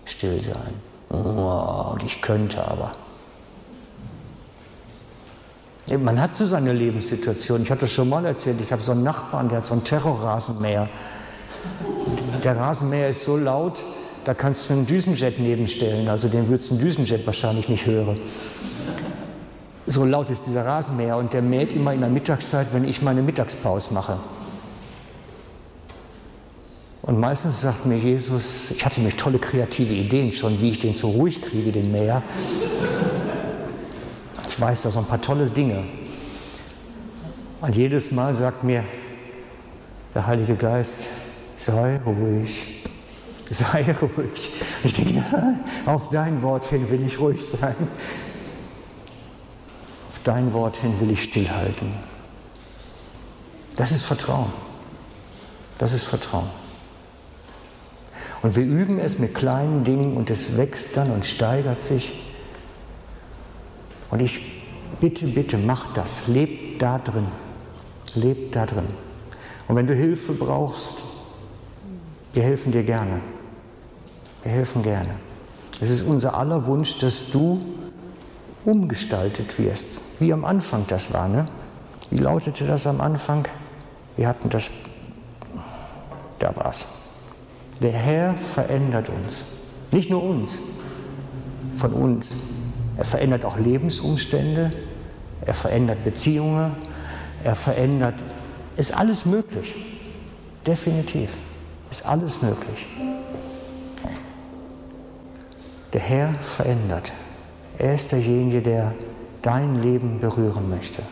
still 0.04 0.42
sein. 0.42 0.74
Oh, 1.08 1.92
und 1.92 2.02
ich 2.02 2.20
könnte 2.20 2.62
aber. 2.66 2.92
Man 5.98 6.20
hat 6.20 6.34
so 6.34 6.44
seine 6.44 6.72
Lebenssituation. 6.72 7.62
Ich 7.62 7.70
hatte 7.70 7.82
das 7.82 7.92
schon 7.92 8.08
mal 8.08 8.26
erzählt, 8.26 8.60
ich 8.60 8.72
habe 8.72 8.82
so 8.82 8.90
einen 8.90 9.04
Nachbarn, 9.04 9.48
der 9.48 9.58
hat 9.58 9.66
so 9.66 9.74
einen 9.74 9.84
Terrorrasenmäher. 9.84 10.88
Der 12.42 12.56
Rasenmäher 12.56 13.08
ist 13.08 13.24
so 13.24 13.36
laut, 13.36 13.84
Da 14.24 14.34
kannst 14.34 14.68
du 14.68 14.74
einen 14.74 14.86
Düsenjet 14.86 15.38
nebenstellen, 15.38 16.08
also 16.08 16.26
den 16.26 16.48
würdest 16.48 16.70
du 16.70 16.74
einen 16.74 16.82
Düsenjet 16.82 17.24
wahrscheinlich 17.26 17.68
nicht 17.68 17.86
hören. 17.86 18.18
So 19.86 20.04
laut 20.04 20.30
ist 20.30 20.48
dieser 20.48 20.66
Rasenmäher 20.66 21.16
und 21.16 21.32
der 21.32 21.42
mäht 21.42 21.72
immer 21.72 21.94
in 21.94 22.00
der 22.00 22.08
Mittagszeit, 22.08 22.66
wenn 22.72 22.84
ich 22.84 23.02
meine 23.02 23.22
Mittagspause 23.22 23.94
mache. 23.94 24.18
Und 27.06 27.20
meistens 27.20 27.60
sagt 27.60 27.86
mir 27.86 27.96
Jesus, 27.96 28.72
ich 28.72 28.84
hatte 28.84 28.96
nämlich 28.96 29.14
tolle 29.16 29.38
kreative 29.38 29.94
Ideen 29.94 30.32
schon, 30.32 30.60
wie 30.60 30.70
ich 30.70 30.80
den 30.80 30.96
so 30.96 31.08
ruhig 31.10 31.40
kriege, 31.40 31.70
den 31.70 31.92
Mäher. 31.92 32.20
Ich 34.48 34.60
weiß 34.60 34.82
da 34.82 34.90
so 34.90 34.98
ein 34.98 35.04
paar 35.04 35.22
tolle 35.22 35.48
Dinge. 35.48 35.84
Und 37.60 37.76
jedes 37.76 38.10
Mal 38.10 38.34
sagt 38.34 38.64
mir 38.64 38.82
der 40.14 40.26
Heilige 40.26 40.56
Geist, 40.56 41.06
sei 41.56 42.00
ruhig, 42.04 42.84
sei 43.50 43.84
ruhig. 44.02 44.50
Ich 44.82 44.92
denke, 44.94 45.22
auf 45.86 46.08
dein 46.08 46.42
Wort 46.42 46.64
hin 46.64 46.90
will 46.90 47.06
ich 47.06 47.20
ruhig 47.20 47.46
sein. 47.46 47.76
Auf 50.08 50.18
dein 50.24 50.52
Wort 50.52 50.78
hin 50.78 51.00
will 51.00 51.12
ich 51.12 51.22
stillhalten. 51.22 51.94
Das 53.76 53.92
ist 53.92 54.02
Vertrauen. 54.02 54.52
Das 55.78 55.92
ist 55.92 56.04
Vertrauen. 56.04 56.65
Und 58.46 58.54
wir 58.54 58.62
üben 58.62 59.00
es 59.00 59.18
mit 59.18 59.34
kleinen 59.34 59.82
Dingen 59.82 60.16
und 60.16 60.30
es 60.30 60.56
wächst 60.56 60.96
dann 60.96 61.10
und 61.10 61.26
steigert 61.26 61.80
sich. 61.80 62.12
Und 64.08 64.22
ich 64.22 64.40
bitte, 65.00 65.26
bitte, 65.26 65.58
mach 65.58 65.92
das, 65.94 66.28
leb 66.28 66.78
da 66.78 66.98
drin, 66.98 67.26
leb 68.14 68.52
da 68.52 68.64
drin. 68.64 68.86
Und 69.66 69.74
wenn 69.74 69.88
du 69.88 69.94
Hilfe 69.96 70.32
brauchst, 70.32 71.02
wir 72.34 72.44
helfen 72.44 72.70
dir 72.70 72.84
gerne. 72.84 73.20
Wir 74.44 74.52
helfen 74.52 74.84
gerne. 74.84 75.16
Es 75.80 75.90
ist 75.90 76.02
unser 76.02 76.34
aller 76.34 76.66
Wunsch, 76.66 77.00
dass 77.00 77.32
du 77.32 77.60
umgestaltet 78.64 79.58
wirst, 79.58 79.86
wie 80.20 80.32
am 80.32 80.44
Anfang 80.44 80.84
das 80.86 81.12
war. 81.12 81.26
Ne? 81.26 81.46
Wie 82.12 82.18
lautete 82.18 82.64
das 82.64 82.86
am 82.86 83.00
Anfang? 83.00 83.48
Wir 84.16 84.28
hatten 84.28 84.48
das, 84.50 84.70
da 86.38 86.54
war 86.54 86.70
es. 86.70 87.05
Der 87.82 87.92
Herr 87.92 88.34
verändert 88.34 89.08
uns. 89.08 89.44
Nicht 89.92 90.10
nur 90.10 90.22
uns, 90.22 90.58
von 91.74 91.92
uns. 91.92 92.28
Er 92.96 93.04
verändert 93.04 93.44
auch 93.44 93.58
Lebensumstände, 93.58 94.72
er 95.44 95.54
verändert 95.54 96.02
Beziehungen, 96.02 96.72
er 97.44 97.54
verändert, 97.54 98.14
ist 98.76 98.96
alles 98.96 99.26
möglich. 99.26 99.74
Definitiv, 100.66 101.36
ist 101.90 102.06
alles 102.06 102.42
möglich. 102.42 102.86
Der 105.92 106.00
Herr 106.00 106.34
verändert. 106.40 107.12
Er 107.78 107.94
ist 107.94 108.10
derjenige, 108.10 108.62
der 108.62 108.94
dein 109.42 109.82
Leben 109.82 110.18
berühren 110.20 110.68
möchte. 110.68 111.02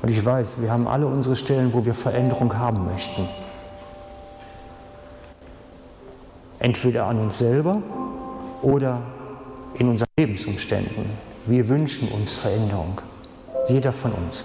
Und 0.00 0.08
ich 0.08 0.24
weiß, 0.24 0.54
wir 0.60 0.72
haben 0.72 0.88
alle 0.88 1.06
unsere 1.06 1.36
Stellen, 1.36 1.72
wo 1.72 1.84
wir 1.84 1.94
Veränderung 1.94 2.58
haben 2.58 2.86
möchten. 2.86 3.28
Entweder 6.62 7.06
an 7.06 7.18
uns 7.18 7.38
selber 7.38 7.82
oder 8.62 9.02
in 9.74 9.88
unseren 9.88 10.08
Lebensumständen. 10.16 11.06
Wir 11.46 11.68
wünschen 11.68 12.08
uns 12.08 12.32
Veränderung, 12.32 13.00
jeder 13.68 13.92
von 13.92 14.12
uns. 14.12 14.44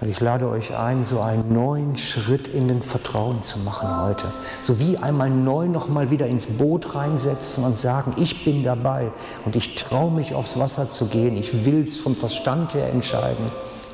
Und 0.00 0.08
ich 0.08 0.20
lade 0.20 0.48
euch 0.48 0.74
ein, 0.74 1.04
so 1.04 1.20
einen 1.20 1.52
neuen 1.52 1.96
Schritt 1.96 2.48
in 2.48 2.68
den 2.68 2.82
Vertrauen 2.82 3.42
zu 3.42 3.58
machen 3.58 3.88
heute. 4.00 4.32
So 4.62 4.80
wie 4.80 4.96
einmal 4.96 5.30
neu 5.30 5.68
nochmal 5.68 6.10
wieder 6.10 6.26
ins 6.26 6.46
Boot 6.46 6.94
reinsetzen 6.94 7.62
und 7.62 7.76
sagen, 7.76 8.14
ich 8.16 8.44
bin 8.44 8.64
dabei 8.64 9.12
und 9.44 9.56
ich 9.56 9.74
traue 9.76 10.10
mich 10.10 10.34
aufs 10.34 10.58
Wasser 10.58 10.90
zu 10.90 11.06
gehen. 11.06 11.36
Ich 11.36 11.64
will 11.64 11.86
es 11.86 11.98
vom 11.98 12.16
Verstand 12.16 12.74
her 12.74 12.88
entscheiden. 12.88 13.50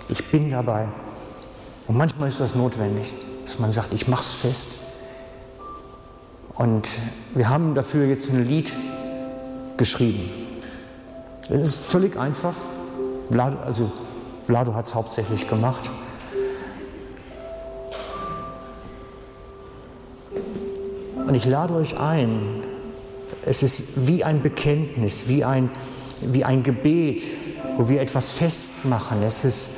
Ich 0.09 0.25
bin 0.31 0.51
dabei. 0.51 0.89
Und 1.87 1.97
manchmal 1.97 2.29
ist 2.29 2.41
das 2.41 2.55
notwendig, 2.55 3.13
dass 3.45 3.59
man 3.59 3.73
sagt, 3.73 3.93
ich 3.93 4.07
mache 4.07 4.23
es 4.23 4.33
fest. 4.33 4.80
Und 6.61 6.87
wir 7.35 7.49
haben 7.49 7.75
dafür 7.75 8.05
jetzt 8.05 8.29
ein 8.29 8.47
Lied 8.47 8.75
geschrieben. 9.79 10.31
Es 11.49 11.59
ist 11.59 11.87
völlig 11.87 12.19
einfach. 12.19 12.53
Vlado, 13.31 13.57
also 13.65 13.91
Vlado 14.45 14.75
hat 14.75 14.85
es 14.85 14.95
hauptsächlich 14.95 15.49
gemacht. 15.49 15.91
Und 21.27 21.35
ich 21.35 21.47
lade 21.47 21.73
euch 21.73 21.99
ein, 21.99 22.63
es 23.47 23.63
ist 23.63 24.07
wie 24.07 24.23
ein 24.23 24.43
Bekenntnis, 24.43 25.29
wie 25.29 25.45
ein, 25.45 25.71
wie 26.21 26.45
ein 26.45 26.63
Gebet, 26.63 27.23
wo 27.79 27.89
wir 27.89 28.03
etwas 28.03 28.29
festmachen. 28.29 29.23
Es 29.23 29.47
ist, 29.47 29.71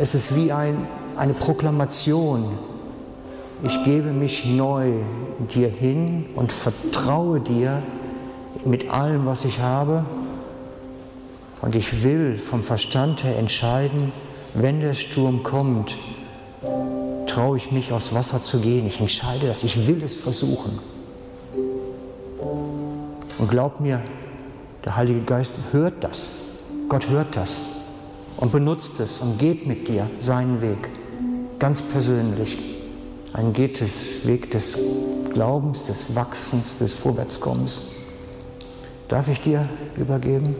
es 0.00 0.14
ist 0.14 0.36
wie 0.36 0.52
ein, 0.52 0.86
eine 1.16 1.34
Proklamation, 1.34 2.56
ich 3.62 3.84
gebe 3.84 4.12
mich 4.12 4.44
neu 4.44 4.92
dir 5.52 5.68
hin 5.68 6.26
und 6.34 6.52
vertraue 6.52 7.40
dir 7.40 7.82
mit 8.64 8.90
allem, 8.90 9.26
was 9.26 9.44
ich 9.44 9.60
habe. 9.60 10.04
Und 11.62 11.74
ich 11.74 12.02
will 12.02 12.38
vom 12.38 12.62
Verstand 12.62 13.24
her 13.24 13.38
entscheiden, 13.38 14.12
wenn 14.54 14.80
der 14.80 14.94
Sturm 14.94 15.42
kommt, 15.42 15.96
traue 17.26 17.56
ich 17.56 17.72
mich 17.72 17.92
aufs 17.92 18.14
Wasser 18.14 18.42
zu 18.42 18.60
gehen. 18.60 18.86
Ich 18.86 19.00
entscheide 19.00 19.46
das, 19.46 19.64
ich 19.64 19.86
will 19.86 20.02
es 20.02 20.14
versuchen. 20.14 20.78
Und 23.38 23.50
glaub 23.50 23.80
mir, 23.80 24.00
der 24.84 24.96
Heilige 24.96 25.20
Geist 25.22 25.52
hört 25.72 26.04
das. 26.04 26.30
Gott 26.88 27.08
hört 27.08 27.36
das 27.36 27.60
und 28.36 28.52
benutzt 28.52 29.00
es 29.00 29.18
und 29.18 29.38
geht 29.38 29.66
mit 29.66 29.88
dir 29.88 30.08
seinen 30.18 30.60
Weg, 30.60 30.88
ganz 31.58 31.82
persönlich 31.82 32.75
ein 33.36 33.52
Getes, 33.52 34.24
Weg 34.24 34.50
des 34.50 34.78
Glaubens, 35.34 35.84
des 35.84 36.14
Wachsens, 36.14 36.78
des 36.78 36.94
Vorwärtskommens. 36.94 37.92
Darf 39.08 39.28
ich 39.28 39.40
dir 39.42 39.68
übergeben? 39.96 40.56